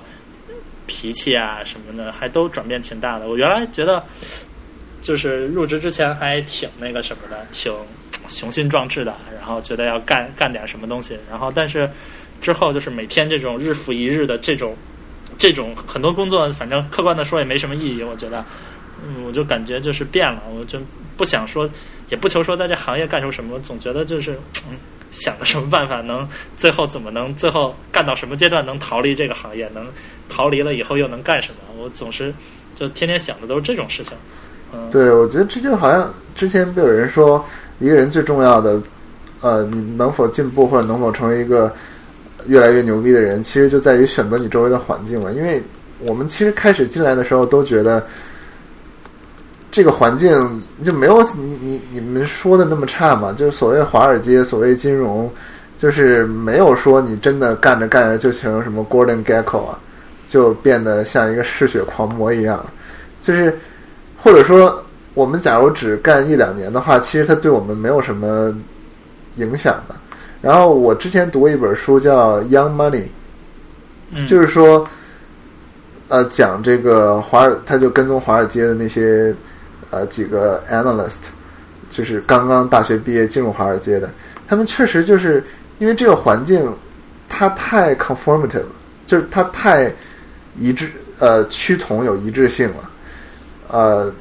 [0.85, 3.27] 脾气啊什么的，还都转变挺大的。
[3.27, 4.03] 我原来觉得，
[5.01, 7.73] 就是入职之前还挺那个什么的，挺
[8.27, 11.89] 雄心壮志的，然后觉得要干干点什么东西，然后但是
[12.41, 14.75] 之后就是每天这种日复一日的这种。
[15.37, 18.43] 这种很多工作，反正客观的说也没什么意义，我觉得，
[19.05, 20.79] 嗯，我就感觉就是变了，我就
[21.15, 21.69] 不想说，
[22.09, 24.33] 也不求说在这行业干出什么，总觉得就是，
[24.69, 24.77] 嗯，
[25.11, 29.85] 想个什么办法能最后怎么能最后干到什么阶段能逃离这个行业，能
[30.29, 31.83] 逃离了以后又能干什么？
[31.83, 32.33] 我总是
[32.75, 34.13] 就天天想的都是这种事情，
[34.73, 37.43] 嗯，对我觉得这就好像之前不有人说，
[37.79, 38.81] 一个人最重要的，
[39.41, 41.71] 呃，你能否进步或者能否成为一个
[42.47, 45.31] 越来越牛逼的人，其实就在于选择你周围的环境嘛。
[45.31, 45.61] 因为
[45.99, 48.05] 我们其实开始进来的时候都觉得，
[49.77, 53.31] 这个环境就没有你你你们说的那么差嘛。
[53.31, 55.31] 就是所谓华尔街，所谓金融，
[55.77, 59.77] 就是没有说你真的干着干着就成什么 Gordon Gecko 啊，
[60.27, 62.65] 就变得像一个嗜血狂魔一样。
[63.21, 63.55] 就是
[64.17, 68.51] 或者说，我们假如只干一两年的话，其实它对我们没有什么
[69.35, 69.95] 影响的。
[70.41, 73.01] 然后我之前读过一本书叫《Young Money》，
[74.11, 74.83] 嗯就是说，
[76.07, 79.35] 呃，讲这个华尔，他就跟踪华尔街的那些
[79.89, 81.29] 呃几个 analyst，
[81.89, 84.09] 就是刚刚大学毕业进入华尔街的，
[84.47, 85.43] 他们确实就是
[85.79, 86.73] 因为这个环境，
[87.29, 88.63] 它太 conformative，
[89.05, 89.91] 就是它太
[90.59, 92.89] 一致，呃，趋同有一致性了，
[93.69, 94.11] 呃，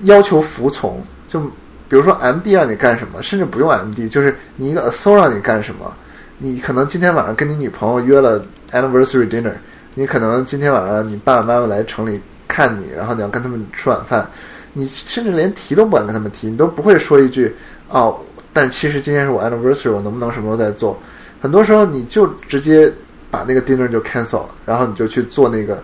[0.00, 1.40] 要求服从，就
[1.88, 5.92] 比如说 M D 让你干什么，甚至不用 M D，就是你一个 SO 让你干什么，
[6.38, 9.52] 你可能今天晚上跟你女朋友约了 anniversary dinner，
[9.94, 14.28] 你可能今天晚上你爸爸妈妈来城里看你，然后你要跟他们吃晚饭，
[14.72, 17.54] 你甚至连提都不敢跟他们提，你都不会说一句
[17.88, 18.18] 哦，
[18.52, 20.98] 但其实今天是我 anniversary，我能不能什么时候再做？
[21.40, 22.92] 很多时候你就直接
[23.30, 25.82] 把那个 dinner 就 cancel 了，然后你就去做那个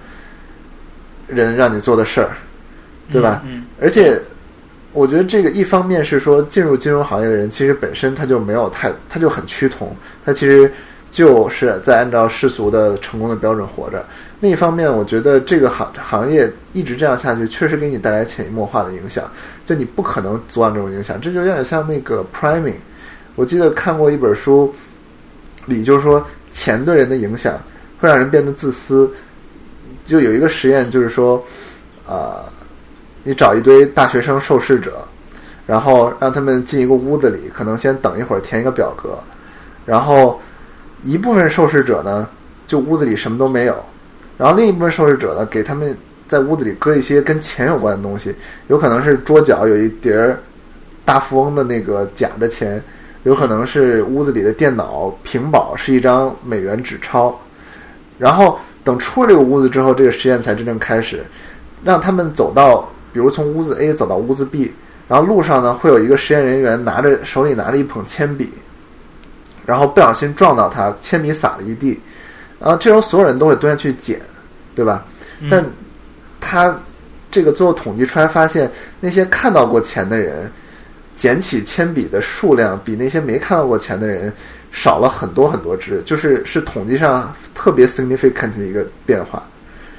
[1.27, 2.31] 人让你做的事儿，
[3.11, 3.43] 对吧？
[3.45, 4.21] 嗯而且
[4.93, 10.73] 我觉得这个一方面是说进入金融行业的人，其实本身他就没有太，他就很趋同，他其实
[11.11, 14.05] 就是在按照世俗的成功的标准活着。
[14.41, 19.25] 另一方面，我觉得这个行行业一直这样下去，确实给你带来潜移默化的影响，
[19.67, 21.21] 就你不可能阻挡这种影响。
[21.21, 22.75] 这就有点像那个 priming，
[23.35, 24.73] 我记得看过一本书，
[25.67, 27.61] 里就是说钱对人的影响
[28.01, 29.11] 会让人变得自私。
[30.05, 31.45] 就有一个实验，就是说，
[32.07, 32.45] 啊、
[33.25, 35.07] 你找一堆大学生受试者，
[35.67, 39.19] 然后让他们进一个屋子里，可能先等一会儿填一个表格，
[39.85, 40.41] 然后
[41.03, 42.29] 一部分受试者呢，
[42.67, 43.77] 就屋子里什么都没有，
[44.37, 45.97] 然后另一部分受试者呢，给他们
[46.27, 48.35] 在屋子里搁一些跟钱有关的东西，
[48.67, 50.39] 有可能是桌角有一叠儿
[51.05, 52.83] 大富翁的那个假的钱，
[53.23, 57.35] 有可能是屋子里的电脑屏保是一张美元纸钞，
[58.19, 61.25] 然后等出了这个屋子之后，这个实验才真正开始，
[61.85, 64.73] 让他们走到，比如从屋子 A 走到屋子 B，
[65.09, 68.51] 然后路上呢会有一个实验人员拿着手里拿着一捧铅笔，
[69.69, 72.01] 然后不小心撞到他，铅笔洒了一地，
[72.59, 74.19] 然后这时候所有人都会蹲下去捡，
[74.75, 75.05] 对吧？
[75.51, 75.63] 但
[76.41, 76.75] 他
[77.31, 80.51] 这个最后统计出来发现，那些看到过钱的人，
[81.15, 84.33] 捡起铅笔的数量比那些没看到过钱的人
[84.73, 89.43] 少了很多很多支，就是是统计上特别 significant 的一个变化。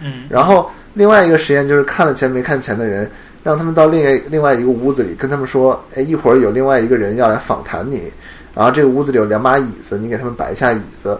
[0.01, 3.07] 嗯然后另外一个实验就是看了钱没看钱的人，
[3.43, 8.11] 让他们到另外另外一个屋子里，跟他们说，哎，一会儿有另外一个人要来访谈你，
[8.55, 11.19] 然后这个屋子里有两把椅子，你给他们摆一下椅子。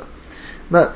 [0.67, 0.87] 那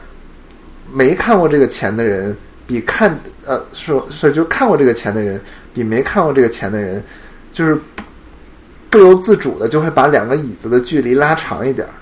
[0.92, 2.36] 没看过这个钱的人，
[2.68, 5.40] 比看呃说所以就看过这个钱的人，
[5.74, 7.04] 比没看过这个钱的人，
[7.52, 7.78] 就是
[8.90, 11.94] 不由自主的就会把两个椅子的距离拉长一点儿，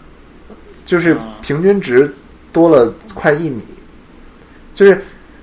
[0.85, 2.11] 就是平均值
[2.51, 3.61] 多了快一米。
[4.73, 5.01] 就是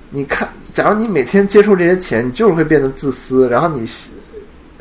[0.09, 3.87] 你看，假如你每天接触这些钱，你就是会变得自私，然后你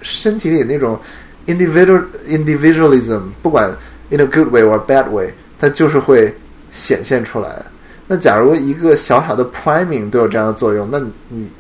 [0.03, 0.99] 身体里那种
[1.47, 3.71] individual individualism，不管
[4.11, 6.35] in a good way or bad way，它就是会
[6.71, 7.63] 显现出来。
[8.07, 11.51] 那假如一个小小的 priming 都有这样的作用，那你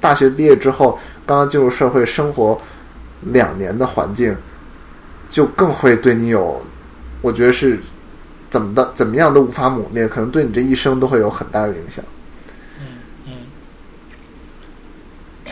[0.00, 2.60] 大学毕业之后，刚刚进入社会生活
[3.20, 4.34] 两年的环境，
[5.28, 6.62] 就更会对你有，
[7.20, 7.78] 我觉得是
[8.48, 12.04] 怎么的怎么样都无法抹灭，可能对你这一生都会有很大的影响。
[12.80, 12.86] 嗯
[13.26, 13.32] 嗯，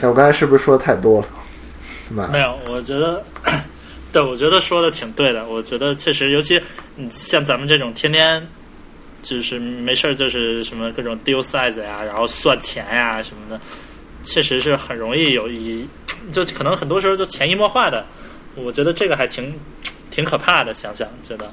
[0.01, 2.29] 哎，我刚才是不是说的太多了？
[2.31, 3.23] 没有，我觉得，
[4.13, 5.47] 对，我觉得说的挺对的。
[5.47, 6.61] 我觉得确实，尤其
[6.97, 8.47] 嗯像咱们这种天天
[9.23, 13.61] 就是没事儿就是什么各种 deal size 呀，然后算钱呀什么的，
[14.23, 15.89] 确实是很容易有一，
[16.31, 18.05] 就可能很多时候就潜移默化的。
[18.55, 19.59] 我觉得这个还挺
[20.11, 21.51] 挺可怕的，想想觉得。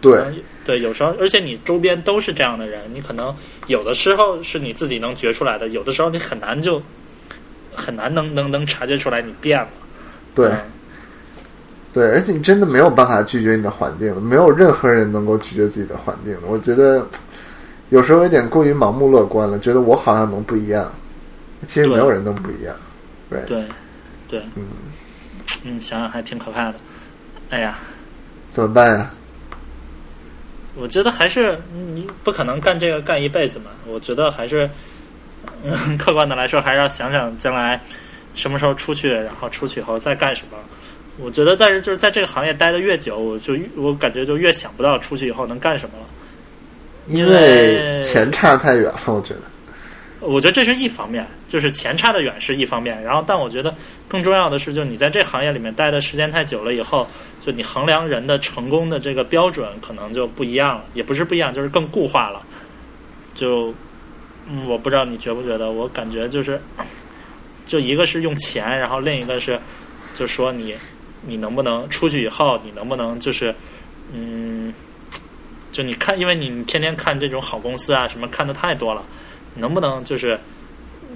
[0.00, 0.18] 对，
[0.64, 3.36] 对，有时候，而且你周边都是这样的人，你可能
[3.66, 6.82] 有的时候是你自己能觉出来的，有的时候你很难就
[7.74, 9.68] 很难能能能察觉出来你变了。
[10.34, 10.58] 对，嗯
[11.92, 16.36] 对，而且你真的没有办法拒绝你的环境，没有任何人能够拒绝自己的环境。
[16.46, 17.04] 我觉得
[17.88, 20.92] 有时候有点过于盲目乐观了，觉得我好像能不一样，
[21.66, 22.74] 其实没有人能不一样。
[23.28, 23.64] 对，对，
[24.28, 24.64] 对，嗯，
[25.64, 26.74] 嗯，想想还挺可怕的。
[27.50, 27.78] 哎呀，
[28.52, 29.10] 怎么办呀？
[30.76, 33.66] 我觉得还是嗯你不可能干这个干一辈子嘛。
[33.88, 34.70] 我觉得还是，
[35.64, 37.80] 嗯， 客观的来说，还是要想想将来
[38.34, 40.56] 什么时候出去，然后出去以后再干什么。
[41.20, 46.04] 我觉得，但是就是在这个行业待的越久，我就我感觉就越想不到出去以后能干什么了。
[47.08, 49.40] 因为钱差太远了，我觉得。
[50.20, 53.02] 我觉得这是一方面，就是钱差得远是一方面。
[53.02, 53.74] 然后，但我觉得
[54.06, 57.08] 更重要的是，就你在这行业里面待的时间太久了以后，
[57.40, 62.42] 就你衡量人的成功的这个标准可能就不一样了，也不是不一样，就是更固化了。
[63.34, 63.74] 就，
[64.46, 66.60] 嗯，我不知道你觉不觉得，我感觉就是，
[67.64, 69.58] 就一个是用钱，然后另一个是，
[70.14, 70.76] 就说你
[71.26, 73.54] 你能不能出去以后，你能不能就是，
[74.12, 74.72] 嗯，
[75.72, 79.04] 就你看，因为你天天看这种好公司啊，什么看的太多了。
[79.56, 80.38] 能不能就是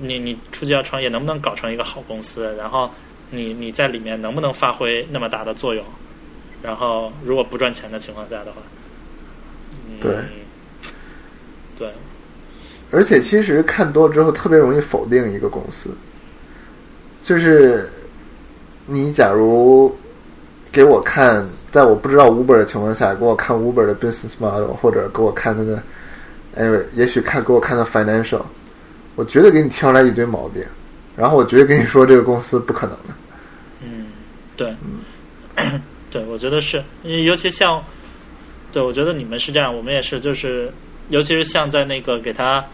[0.01, 2.55] 你你出去要创业，能不能搞成一个好公司？
[2.57, 2.91] 然后
[3.31, 5.85] 你你在里面能不能发挥那么大的作用？
[6.63, 8.63] 然后如果不赚钱的情况下的话，
[9.89, 10.17] 嗯、对
[11.79, 11.89] 对
[12.91, 15.91] 而且其实看多了之后，特别容易否定一个公司。
[17.23, 17.91] 就是
[18.87, 19.95] 你假如
[20.71, 25.83] 给我看，在我不知道 Uber 的情况下，给我看 Uber 的 business model，或者给我看那个，
[26.57, 28.43] 哎，也许看给我看的 financial，
[29.15, 30.63] 我绝对给你挑出来一堆毛病，
[31.17, 33.15] 然后我绝对跟你说这个公司不可能的。
[33.81, 34.07] 嗯
[34.57, 34.75] 对，
[36.11, 37.83] 对，我觉得是，尤其像，
[38.73, 40.73] 对我觉得你们是这样，我们也是，就是
[41.09, 42.65] 尤其是像在那个给他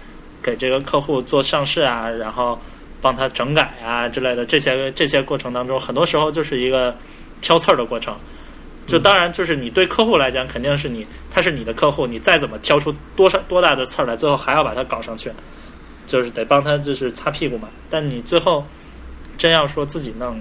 [0.42, 2.58] 给这个客户做上市啊，然后
[3.00, 6.96] 帮他整改啊之类的这些这些过程当中，很多时候就是一个
[7.40, 8.16] 挑刺儿的过程。
[8.86, 15.30] 就当然就是你对客户来讲，肯定是你他是你的客户，你再怎么挑出多少多大的刺儿来，最后还要把它搞上去，
[16.06, 17.68] 就是得帮他就是擦屁股嘛。
[17.88, 18.66] 但你最后
[19.38, 20.40] 真要说自己弄，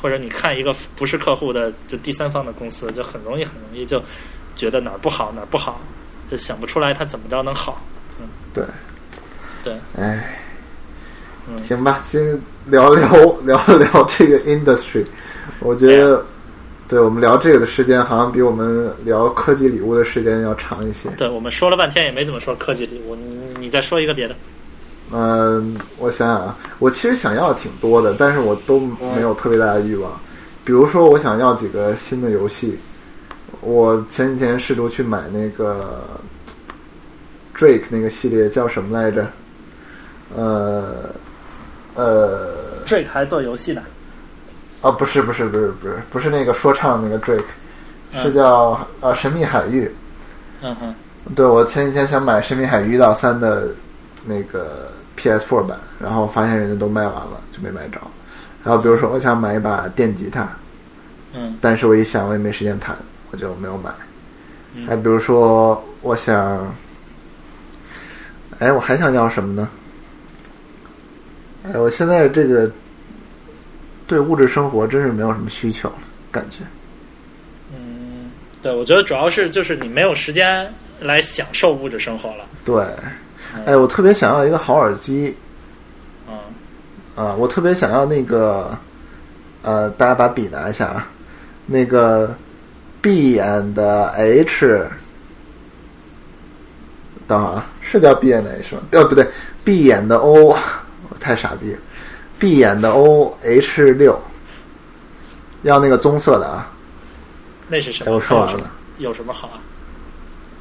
[0.00, 4.02] 或者你看一个不是客户的就第三方的公司，就很容易很容易就
[4.56, 5.78] 觉得哪儿不好哪儿不好，
[6.30, 7.82] 就想不出来他怎么着能好。
[8.18, 8.64] 嗯对，
[9.62, 10.40] 对，哎，
[11.56, 13.08] 嗯行吧，先聊聊
[13.44, 15.04] 聊聊这个 industry。
[15.60, 16.24] 我觉得，
[16.88, 21.08] 对我们聊这个的时间，好像比我们聊科技礼物的时间要长一些。
[21.16, 24.34] 对，我们说了半天也没怎么说科技礼物，你你再说一个别的。
[25.12, 28.80] 嗯，我想想啊，我其实想要挺多的，但是我都
[29.14, 30.12] 没有特别大的欲望。
[30.64, 32.78] 比如说，我想要几个新的游戏。
[33.60, 36.02] 我前几天试图去买那个
[37.56, 39.26] Drake 那个系列叫什么来着？
[40.34, 41.10] 呃
[42.00, 42.48] 呃
[42.86, 43.82] Drake 还做游戏的，
[44.80, 47.44] 啊，不是不是不是不是不是那个说唱那个 Drake，
[48.12, 49.90] 嗯是叫呃神秘海域。
[50.62, 50.94] 嗯哼，
[51.34, 53.68] 对，我前几天想买《神秘海域一到三》的
[54.24, 58.00] 那个 PS4 版，然后发现人家都卖完了，就没买着。
[58.64, 60.46] 然后比如说，我想买一把电吉他，
[61.34, 62.94] 嗯但是我一想我也没时间弹，
[63.30, 63.90] 我就没有买。
[64.74, 66.74] 嗯还比如说，我想，
[68.58, 69.68] 哎，我还想要什么呢？
[71.62, 72.70] 哎，我现在这个
[74.06, 75.98] 对物质生活真是没有什么需求了，
[76.32, 76.58] 感觉。
[77.72, 78.30] 嗯，
[78.62, 82.44] 对，我觉得主要是就是你没有时间来享受物质生活了。
[82.64, 82.84] 对，
[83.66, 85.34] 哎，我特别想要一个好耳机，
[86.28, 86.34] 嗯
[87.14, 88.76] 啊，我特别想要那个，
[89.62, 91.08] 呃，大家把笔拿一下啊，
[91.66, 92.34] 那个
[93.02, 94.88] B and H，
[97.26, 98.82] 等会儿啊，是叫 B and H 吗？
[98.92, 99.28] 呃，不对
[99.62, 100.58] ，B 眼的 O，我
[101.20, 101.78] 太傻逼了
[102.38, 104.18] ，B and O H 六，
[105.62, 108.14] 要那个棕色的啊，哎，那是什么？
[108.14, 109.60] 我说完了有什么有什么好啊？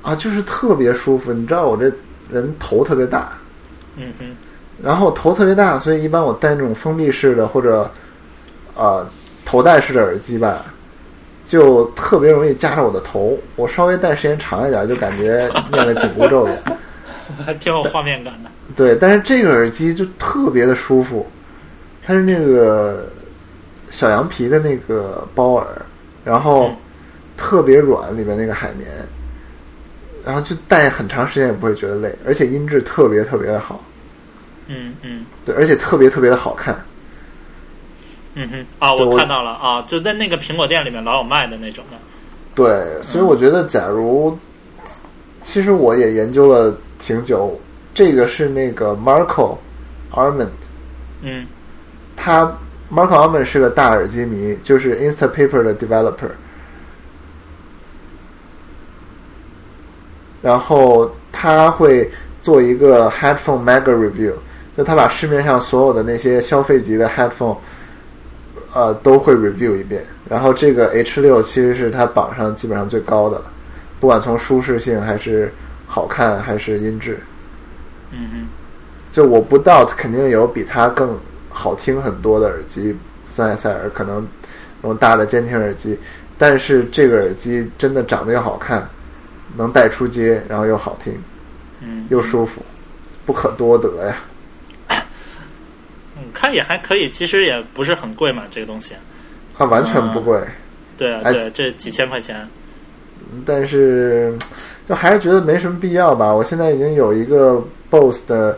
[0.01, 1.91] 啊，就是特别舒服，你知道我这
[2.31, 3.31] 人头特别大，
[3.95, 4.35] 嗯嗯，
[4.81, 7.89] 然后头特别大，所以一般我戴那种封闭式的或者
[8.75, 9.07] 呃
[9.43, 10.65] 头戴式的耳机吧，
[11.43, 13.37] 就特别容易夹着我的头。
[13.55, 16.77] 我稍微戴时间长一点，就感觉念了紧箍咒一样。
[17.45, 18.49] 还挺有画面感的。
[18.75, 21.25] 对，但是这个耳机就特别的舒服，
[22.03, 23.07] 它是那个
[23.89, 25.67] 小羊皮的那个包耳，
[26.23, 26.75] 然后嗯
[27.37, 28.89] 特别软，里面那个海绵，
[30.25, 33.83] 然后就戴很长时间也不会觉得累，而且音质特别特别的好，
[34.67, 36.79] 嗯嗯对，而且特别特别的好看。
[38.35, 41.97] 嗯哼，啊，我我看到了啊，就在那个苹果店里面老有卖的那种的。
[42.53, 44.37] 对，所以我觉得，假如
[45.41, 47.59] 其实我也研究了挺久，
[47.93, 49.57] 这个是那个 Marco
[50.11, 50.49] Arment，
[51.21, 51.47] 嗯
[52.15, 52.45] 他
[52.91, 56.29] Marco Arment 是个大耳机迷，就是 Instapaper 的 developer，
[60.41, 64.33] 然后他会做一个 headphone mega review，
[64.77, 67.57] 就他把市面上所有的那些消费级的 headphone，
[68.73, 70.05] 呃，都会 review 一遍。
[70.29, 73.45] 然后这个 H 六其实是它榜上基本上最高的了，
[73.99, 75.51] 不管从舒适性还是
[75.91, 77.19] 好看还是音质，
[78.11, 78.47] 嗯哼，
[79.09, 81.19] 就我不 doubt 肯定有比它更
[81.49, 84.25] 好听很多的耳机，森海塞尔可能
[84.83, 85.97] 那种大的监听耳机，
[86.37, 88.87] 但是这个耳机真的长得又好看，
[89.57, 91.11] 能带出街，然后又好听
[91.81, 92.61] 嗯，又舒服，
[93.25, 94.15] 不可多得呀。
[96.15, 98.93] 嗯，看也还可以，其实也不是很贵嘛，这个东西。
[99.55, 100.39] 它完全不贵，
[100.95, 102.47] 对啊，哎对，这几千块钱。
[103.45, 104.33] 但是
[104.87, 106.33] 就还是觉得没什么必要吧。
[106.33, 108.57] 我现在已经有一个 BOSS 的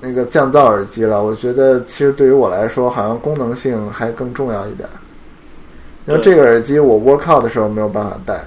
[0.00, 4.88] 那个降噪耳机了，我觉得其实对于我来说，好像功能性还更重要一点。
[6.06, 8.42] 因为这个耳机我 work out 的时候没有办法戴，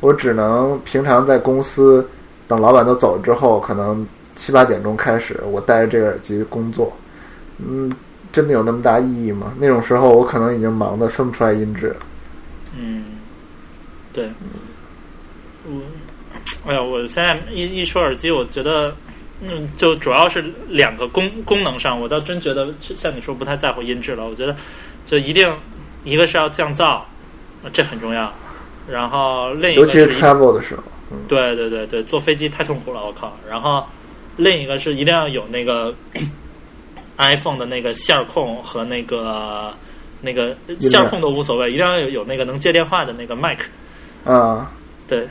[0.00, 2.06] 我只能平常在公司
[2.46, 6.92] 等老板都走了之后，可能七八点钟开始，我戴着这个耳机工作。
[7.58, 7.90] 嗯，
[8.32, 9.54] 真的有那么大意义吗？
[9.58, 11.96] 那种时候我可能已经忙得分不出来音质。
[12.76, 13.04] 嗯，
[14.14, 14.30] 对，
[15.66, 18.94] 我，哎呀，我现在一一说耳机，我觉得，
[19.42, 24.24] 嗯，就主要是两个功功能上，我倒真觉得像你说不太在乎音质了。
[24.26, 24.54] 我觉得，
[25.04, 25.52] 就一定
[26.04, 27.00] 一个是要降噪，
[27.64, 28.32] 呃这很重要。
[28.88, 33.36] 然后另一个尤其是 travel 的时候，嗯，对对对对，坐飞机太痛苦了，我靠。
[33.50, 33.84] 然后
[34.36, 35.92] 另一个是一定要有那个
[37.16, 39.74] iPhone 的那个线控和那个
[40.20, 43.64] 那个线控都无所谓，一定要有有那个能接电话的那个麦克。
[44.24, 44.70] 啊，
[45.06, 45.28] 对，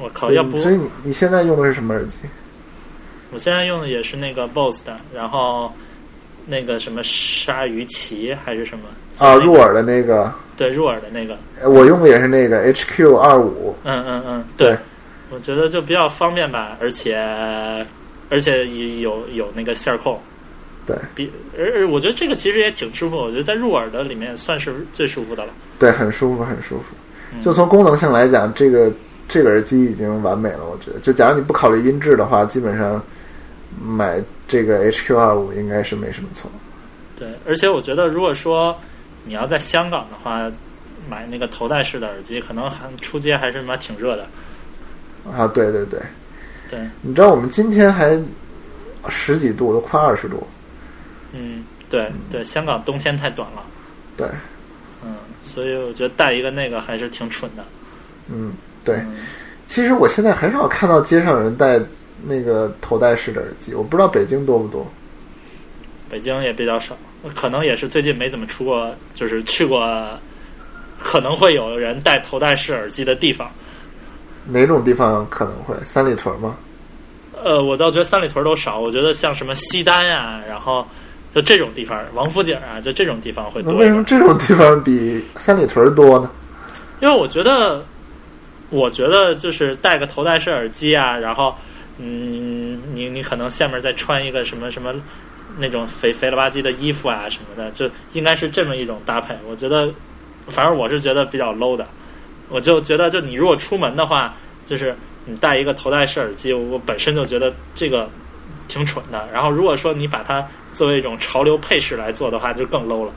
[0.00, 2.18] 我靠，要不所以你你现在用的是什么耳机？
[3.32, 5.72] 我现在用的也是那个 BOSS 的，然后
[6.46, 8.84] 那个什么鲨鱼鳍还是什么
[9.18, 11.36] 啊，入耳的那个，对入耳的那个，
[11.68, 13.74] 我用的也是那个 HQ 二五。
[13.84, 14.76] 嗯嗯嗯，对，
[15.30, 17.16] 我觉得就比较方便吧，而且
[18.30, 20.20] 而且也有有那个线控。
[20.86, 21.28] 对比
[21.58, 25.52] 而而我觉得这个其实也挺舒服，我觉得在入耳的里面算是最舒服的了。
[25.80, 26.94] 对，很舒服，很舒服。
[27.32, 28.92] 嗯就从功能性来讲，这个
[29.28, 30.64] 这个耳机已经完美了。
[30.64, 33.02] 我觉得，就假如你不考虑音质的话，基本上
[33.82, 36.50] 买这个 HQ 二五应该是没什么错。
[37.18, 38.76] 对，而且我觉得，如果说
[39.24, 40.50] 你要在香港的话，
[41.08, 44.26] 买那个头戴式的耳机，可能还出街还是蛮挺热的。
[45.36, 46.00] 啊，对对对，
[46.70, 48.20] 对，你知道我们今天还
[49.08, 50.46] 十几度，都快二十度。
[51.32, 53.62] 嗯，对对，香港冬天太短了，
[54.16, 54.34] 对，嗯，
[55.42, 57.64] 所以我觉得带一个那个还是挺蠢的。
[58.28, 58.52] 嗯，
[58.84, 58.96] 对。
[58.96, 59.16] 嗯
[59.66, 61.80] 其实我现在很少看到街上有人戴
[62.24, 64.86] 那个头戴式的耳机，我不知道北京多不多。
[66.08, 66.96] 北京也比较少，
[67.34, 69.84] 可能也是最近没怎么出过，就是去过，
[71.02, 73.50] 可能会有人戴头戴式耳机的地方。
[74.46, 75.74] 哪种地方可能会？
[75.84, 76.56] 三里屯吗？
[77.42, 80.86] 呃，我倒觉得三里屯都少，我觉得像什么西单呀、然后
[81.36, 84.02] 就这种地方，王府井啊，就这种地方会多为什么。
[84.04, 86.30] 这种地方比三里屯多呢？
[87.00, 87.84] 因为我觉得，
[88.70, 91.54] 我觉得就是戴个头戴式耳机啊，然后
[91.98, 94.94] 嗯，你你可能下面再穿一个什么什么
[95.58, 99.36] 那种肥肥了吧唧的衣服啊什么的，就应该是这么一种搭配。
[99.46, 99.92] 我觉得，
[100.46, 101.86] 反正我是觉得比较 low 的。
[102.48, 104.34] 我就觉得，就你如果出门的话，
[104.64, 108.08] 就是你戴一个头戴式耳机，我本身就觉得这个
[108.68, 109.28] 挺蠢的。
[109.30, 110.42] 然后如果说你把它
[110.76, 113.12] 作为一种潮流配饰来做的话，就更 low 了。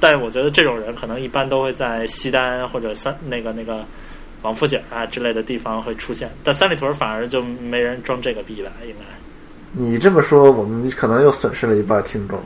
[0.00, 3.84] 但我觉得这种人可能一般都会在西单或者三那个那个
[4.40, 9.04] 王府井啊之类的地方会出现，但三里屯反而就没人装这个逼了，应该。
[9.72, 12.42] 你这么说，我们可能又损失了一半听众。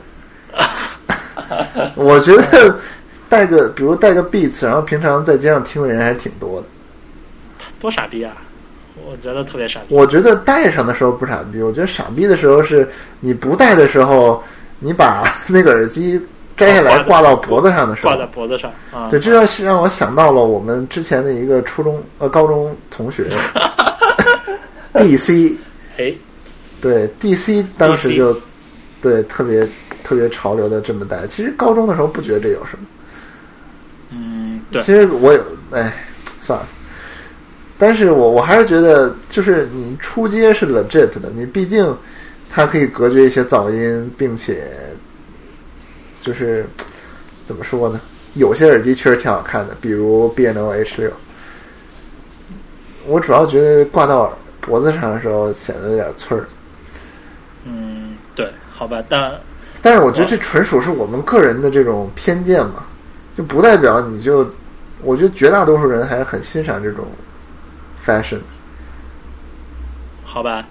[1.95, 2.77] 我觉得
[3.29, 6.67] 带个，比如带个 Beats，然后平常在街上听的人还是挺多的。
[7.79, 8.35] 多傻逼啊！
[9.05, 9.85] 我觉得特别傻逼。
[9.89, 12.87] 我觉得戴上的时候不傻逼，我觉得傻逼的时候是
[13.19, 14.43] 你不戴的时候，
[14.79, 16.19] 你把那个耳机
[16.57, 18.17] 摘下来挂到脖子上的时候挂。
[18.17, 19.09] 在脖子上啊。
[19.09, 23.29] 对，这让是让我想到了我们之前的一个初中呃高中同学，
[24.93, 25.55] DC，
[25.97, 26.13] 哎，
[26.81, 28.35] 对 DC 当时就
[29.01, 29.67] 对特别
[30.03, 31.27] 特别潮流的这么戴。
[31.27, 32.85] 其实高中的时候不觉得这有什么，
[34.11, 35.93] 嗯，对，其实我有哎
[36.39, 36.67] 算了，
[37.77, 41.95] 但是我我还是觉得就是你出街是 legit 的，你毕竟
[42.49, 44.67] 它可以隔绝一些噪音，并且
[46.21, 46.65] 就是
[47.45, 47.99] 怎么说呢？
[48.35, 51.11] 有些耳机确实挺好看的，比如 Bno H 六。
[53.07, 56.45] 我主要觉得挂到脖子上的时候显得有点脆儿，
[57.65, 59.31] 嗯，对，好吧，但
[59.81, 62.83] 但是我觉得这纯属是我们个人的这种偏见嘛，
[63.35, 64.49] 就不代表你就，
[65.03, 67.05] 我觉得绝大多数人还是很欣赏这种
[68.05, 68.39] fashion，
[70.23, 70.67] 好吧，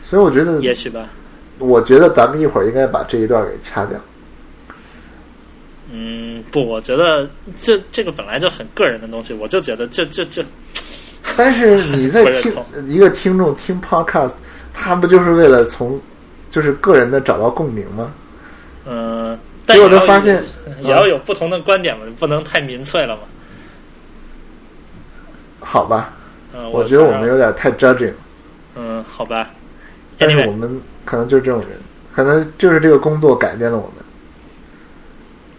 [0.00, 1.08] 所以我觉得，也许吧。
[1.58, 3.98] 我觉得咱们一会儿应该把这一段给掐掉。
[5.90, 10.44] 嗯，不，我觉得这这个本来就很个人的东西，我就觉得这这这
[11.36, 12.54] 但是你在听
[12.86, 14.32] 一个听众听 podcast，
[14.72, 16.00] 他不就是为了从
[16.50, 18.12] 就是个人的找到共鸣吗？
[18.86, 20.44] 嗯，但结果也要有他发现
[20.80, 23.22] 也要有不同的观点嘛，不能太民粹了嘛。
[25.60, 26.14] 好吧，
[26.54, 28.12] 嗯，我觉得我们有点太 judging，
[28.74, 29.50] 嗯，好吧。
[30.16, 31.70] 但是我们可能就是这种人，
[32.14, 34.04] 可能就是这个工作改变了我们。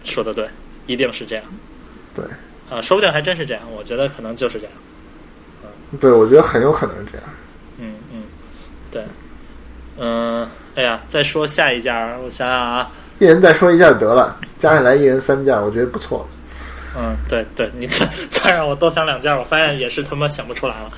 [0.04, 0.48] 说的对，
[0.86, 1.44] 一定是这样
[2.14, 2.24] 对，
[2.70, 3.62] 啊，说不定还真是这样。
[3.76, 4.72] 我觉得可能就是这样。
[6.00, 7.26] 对，我觉得很有可能是这样。
[7.78, 8.22] 嗯嗯，
[8.90, 9.04] 对，
[9.98, 16.26] 嗯，哎呀，再说下一家，我想想啊，一人再说一件得了，加起来一人三件，我觉得不错。
[16.96, 20.90] 嗯，对对，你再再让我多想两件，我发现也是他妈想不出来了。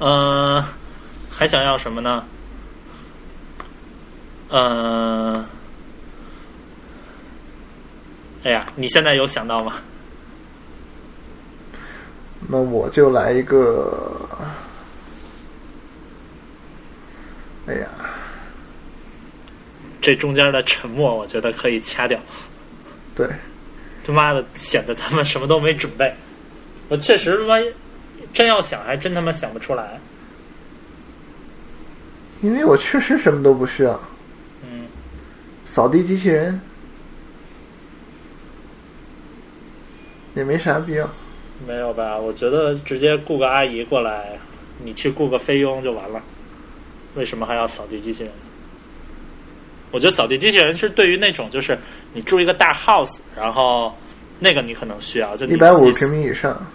[0.00, 0.62] 嗯、
[1.30, 2.24] 还想要什么呢？
[4.50, 5.46] 嗯、
[8.42, 9.74] 哎呀，你现在有想到吗？
[12.48, 14.28] 那我就来一个，
[17.66, 17.88] 哎呀，
[20.00, 22.18] 这中间的沉默，我觉得可以掐掉。
[23.14, 23.28] 对，
[24.04, 26.12] 他妈的，显得咱们什么都没准备。
[26.88, 27.56] 我确实他妈
[28.32, 29.98] 真要想，还真他妈想不出来。
[32.40, 34.00] 因为我确实什么都不需要，
[34.62, 34.86] 嗯，
[35.64, 36.58] 扫地机器人
[40.34, 41.08] 也没啥必要。
[41.66, 42.16] 没有吧？
[42.16, 44.38] 我觉得直接雇个阿姨过来，
[44.82, 46.22] 你去雇个菲佣就完了。
[47.14, 48.32] 为什么还要扫地机器人？
[49.90, 51.76] 我觉得扫地机器人是对于那种就是
[52.12, 53.94] 你住一个大 house，然后
[54.38, 56.66] 那个你可能需要，就你一百五十平米以上，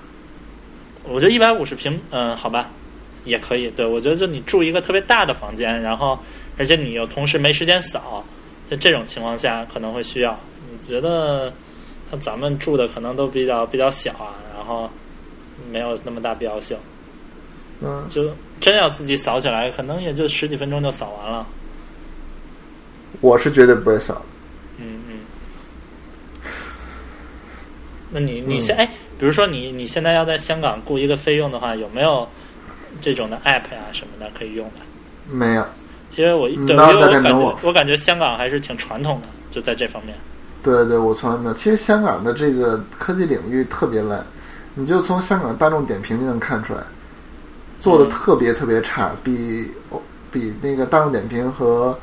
[1.03, 2.69] 我觉得一百五十平，嗯，好吧，
[3.25, 3.69] 也可以。
[3.71, 6.17] 对我觉得就你住一个特别大的房间，然后
[6.57, 8.23] 而且你又同时没时间扫，
[8.69, 10.37] 就这种情况下可能会需要。
[10.69, 11.51] 你觉得
[12.09, 14.89] 像咱们住的可能都比较比较小啊，然后
[15.71, 16.77] 没有那么大必要性。
[17.81, 18.31] 嗯，就
[18.61, 21.45] 真要自己扫起来，可能也就十几分钟就扫完了。
[23.21, 24.25] 我是绝对不会扫的。
[24.77, 25.14] 嗯嗯。
[28.17, 28.85] 那你你嗯现哎，
[29.19, 32.25] 比如说你你现在要在香港雇一个费用的话，有没有
[33.01, 34.79] 这种的 app 呀、什么的可以用的？
[35.29, 35.65] 没有，
[36.15, 40.15] 因为我对，因为 Not 我感觉我感觉香港还是挺传统的，就在这方面。
[40.63, 41.53] 对对，我从来没有。
[41.53, 44.25] 其实香港的这个科技领域特别烂，
[44.75, 46.79] 你就从香港大众点评就能看出来，
[47.77, 49.69] 做的嗯特别特别差，比
[50.31, 51.97] 比那个大众点评和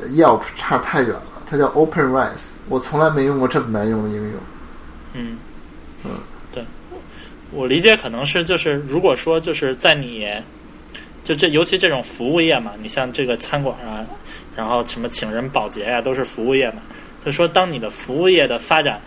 [0.00, 1.22] 呃 Yelp 差太远了。
[1.50, 4.34] 它叫 OpenRise，我从来没用过这么难用的应用。
[5.20, 5.36] 嗯，
[6.04, 6.10] 嗯，
[6.52, 6.62] 对，
[7.50, 10.24] 我理解可能是就是如果说就是在你
[11.24, 14.06] 就这尤其这种服务业嘛，你像这个餐馆啊，
[14.56, 16.80] 然后什么请人保洁呀、都是服务业嘛。
[17.24, 19.00] 就说当你的服务业的发展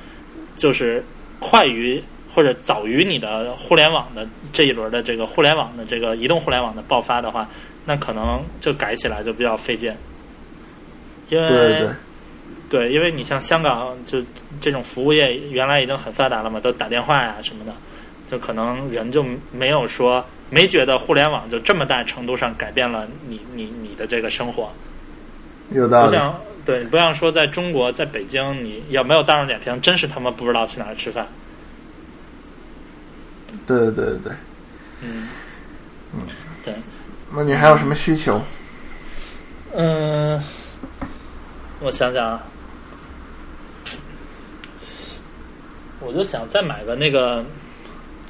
[0.55, 1.03] 就是
[1.39, 2.03] 快于
[2.35, 7.49] 或者早于你的互联网的这一轮的这个互联网的这个移动互联网的爆发的话，
[7.85, 9.91] 那可能就改起来就比较费劲，
[11.29, 11.89] 因为对对
[12.71, 14.23] 对，因为你像香港，就
[14.61, 17.73] 这种服务业原来已经很发达了嘛，都打电话呀什么的，
[18.27, 24.71] 就可能人就没有说没觉得互联网就这么大程度上改变了你你你的这个生活，
[25.71, 26.07] 有道理。
[26.07, 31.27] 不像对，不像说在中国，在北京，你要没有大众点评，真是他妈不知道去哪儿吃饭。
[33.67, 34.33] 对对对对对。
[35.01, 35.27] 嗯，
[36.63, 36.73] 对，
[37.33, 38.41] 那你还有什么需求？
[39.73, 40.41] 嗯，
[41.79, 42.43] 我想想啊，
[46.01, 47.43] 我就想再买个那个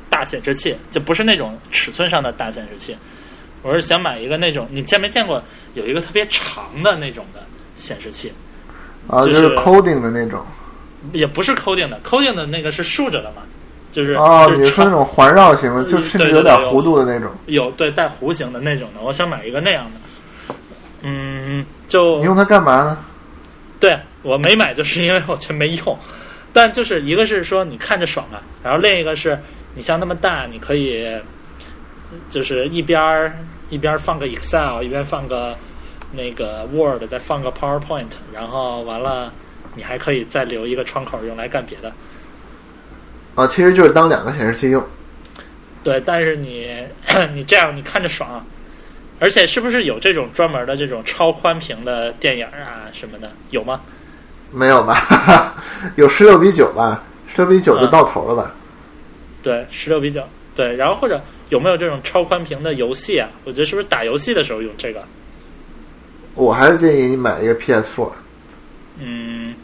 [0.09, 2.95] 大显示器，就不是那种尺寸上的大显示器，
[3.61, 5.41] 我是想买一个那种，你见没见过
[5.73, 7.41] 有一个特别长的那种的
[7.75, 8.31] 显示器？
[9.07, 10.45] 啊，就就是是 coding 的那种。
[11.13, 13.41] 也不是 coding 的，coding 的那个是竖着的嘛，
[13.91, 17.31] 就是哦，就是你说那种环绕型的，就甚至有点弧度的那种。
[17.47, 20.55] 有对带弧形的那种的，我想买一个那样的。
[21.01, 22.97] 嗯，就你用它干嘛呢？
[23.79, 25.97] 对我没买，就是因为我觉得没用。
[26.53, 29.37] 但就是一个是说你看着爽啊，然后另一个是
[29.75, 31.07] 你像那么大，你可以
[32.29, 33.37] 就是一边儿
[33.69, 35.57] 一边儿放个 Excel，一边放个
[36.11, 39.31] 那个 Word，再放个 PowerPoint，然后完了
[39.75, 41.91] 你还可以再留一个窗口用来干别的。
[43.35, 44.83] 啊，其实就是当两个显示器用。
[45.83, 46.85] 对，但是你
[47.33, 48.45] 你这样你看着爽啊，
[49.19, 53.31] 而且是不是有这种专门的这种超宽屏的电影啊什么的？
[53.51, 53.79] 有吗？
[54.51, 55.55] 没有吧？
[55.95, 57.03] 有十六比九吧？
[57.27, 58.53] 十六比九就嗯到头了吧？
[59.41, 60.21] 对，十六比九。
[60.55, 63.29] 对，然后或者有没有这种超宽屏的游戏啊？
[63.45, 65.03] 我觉得是不是打游戏的时候用这个？
[66.35, 68.09] 我还是建议你买一个 PS4。
[68.99, 69.55] 嗯，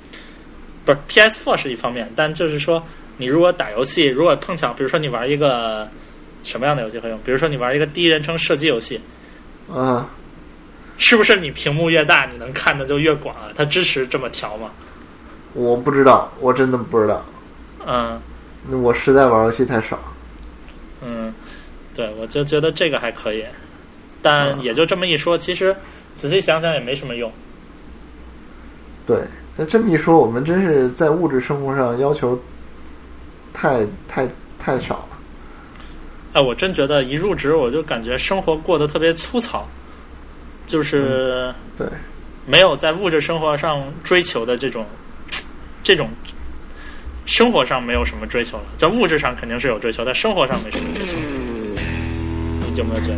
[0.85, 2.81] 不是 PS4 是一方面，但就是说
[3.17, 5.87] 你如果打游戏，如果碰巧，比如说你玩一个
[6.43, 7.19] 什么样的游戏会用？
[7.25, 8.99] 比如说你玩一个第一人称射击游戏，
[9.69, 10.03] 嗯，
[10.97, 13.49] 是不是你屏幕越大，你能看的就越广啊？
[13.55, 14.71] 它支持这么调吗？
[15.53, 17.25] 我不知道，我真的不知道。
[17.85, 18.19] 嗯
[18.83, 19.97] 我实在玩游戏太少。
[21.01, 21.33] 嗯，
[21.95, 23.45] 对，我就觉得这个还可以，
[24.21, 25.75] 但嗯也就这么一说，其实
[26.15, 27.31] 仔细想想也没什么用。
[29.05, 29.21] 对，
[29.55, 32.37] 那这么一说，我们真是在物质生活上要求
[33.53, 34.27] 太太
[34.59, 35.17] 太少了。
[36.33, 39.65] 哎，我真觉得一入职我就感觉生活过得特别粗糙，
[40.67, 41.87] 就是对，
[42.45, 44.85] 没有在物质生活上追求的这种
[45.83, 46.07] 这种
[47.25, 51.17] 生活上没有什么追求了，在物质上肯定是有追求，但生活上没什么追求。
[52.69, 53.17] 你有没有觉得？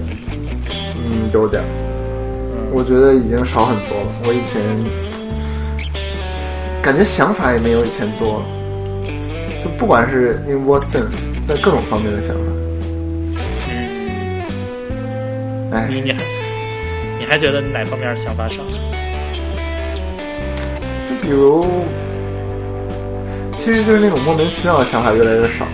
[0.96, 1.62] 嗯，有点
[2.72, 4.08] 我觉得已经少很多了。
[4.26, 4.62] 我以前
[6.82, 8.46] 感觉想法也没有以前多了，
[9.64, 12.42] 就不管是 in what sense，在各种方面的想法。
[13.68, 14.44] 嗯
[15.72, 16.24] 哎，你你还
[17.20, 18.64] 你还觉得哪方面想法少？
[21.06, 21.68] 就比如，
[23.58, 25.68] 其实就是那种莫名其妙的想法越来越少。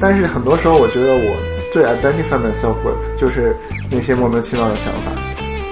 [0.00, 1.36] 但是很多时候，我觉得我
[1.70, 3.54] 最 identify myself with 就是
[3.90, 5.12] 那些莫名其妙的想法，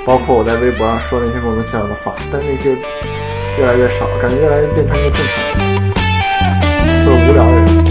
[0.04, 2.76] 包括我在微博上说那些莫名其妙的话，但是那些
[3.58, 5.90] 越来越少，感觉越来越变成一个正常人，
[7.06, 7.87] 或者无聊的人。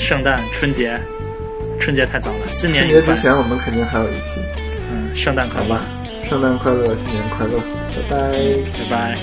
[0.00, 0.98] 圣诞、春节，
[1.78, 3.20] 春节太早了，新年愉快春节之。
[3.20, 4.40] 前我们肯定还有一期，
[4.90, 5.78] 嗯，圣诞快乐？
[6.26, 7.58] 圣诞快乐，新年快乐，
[7.94, 8.32] 拜拜。
[8.88, 9.14] 拜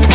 [0.00, 0.05] 拜。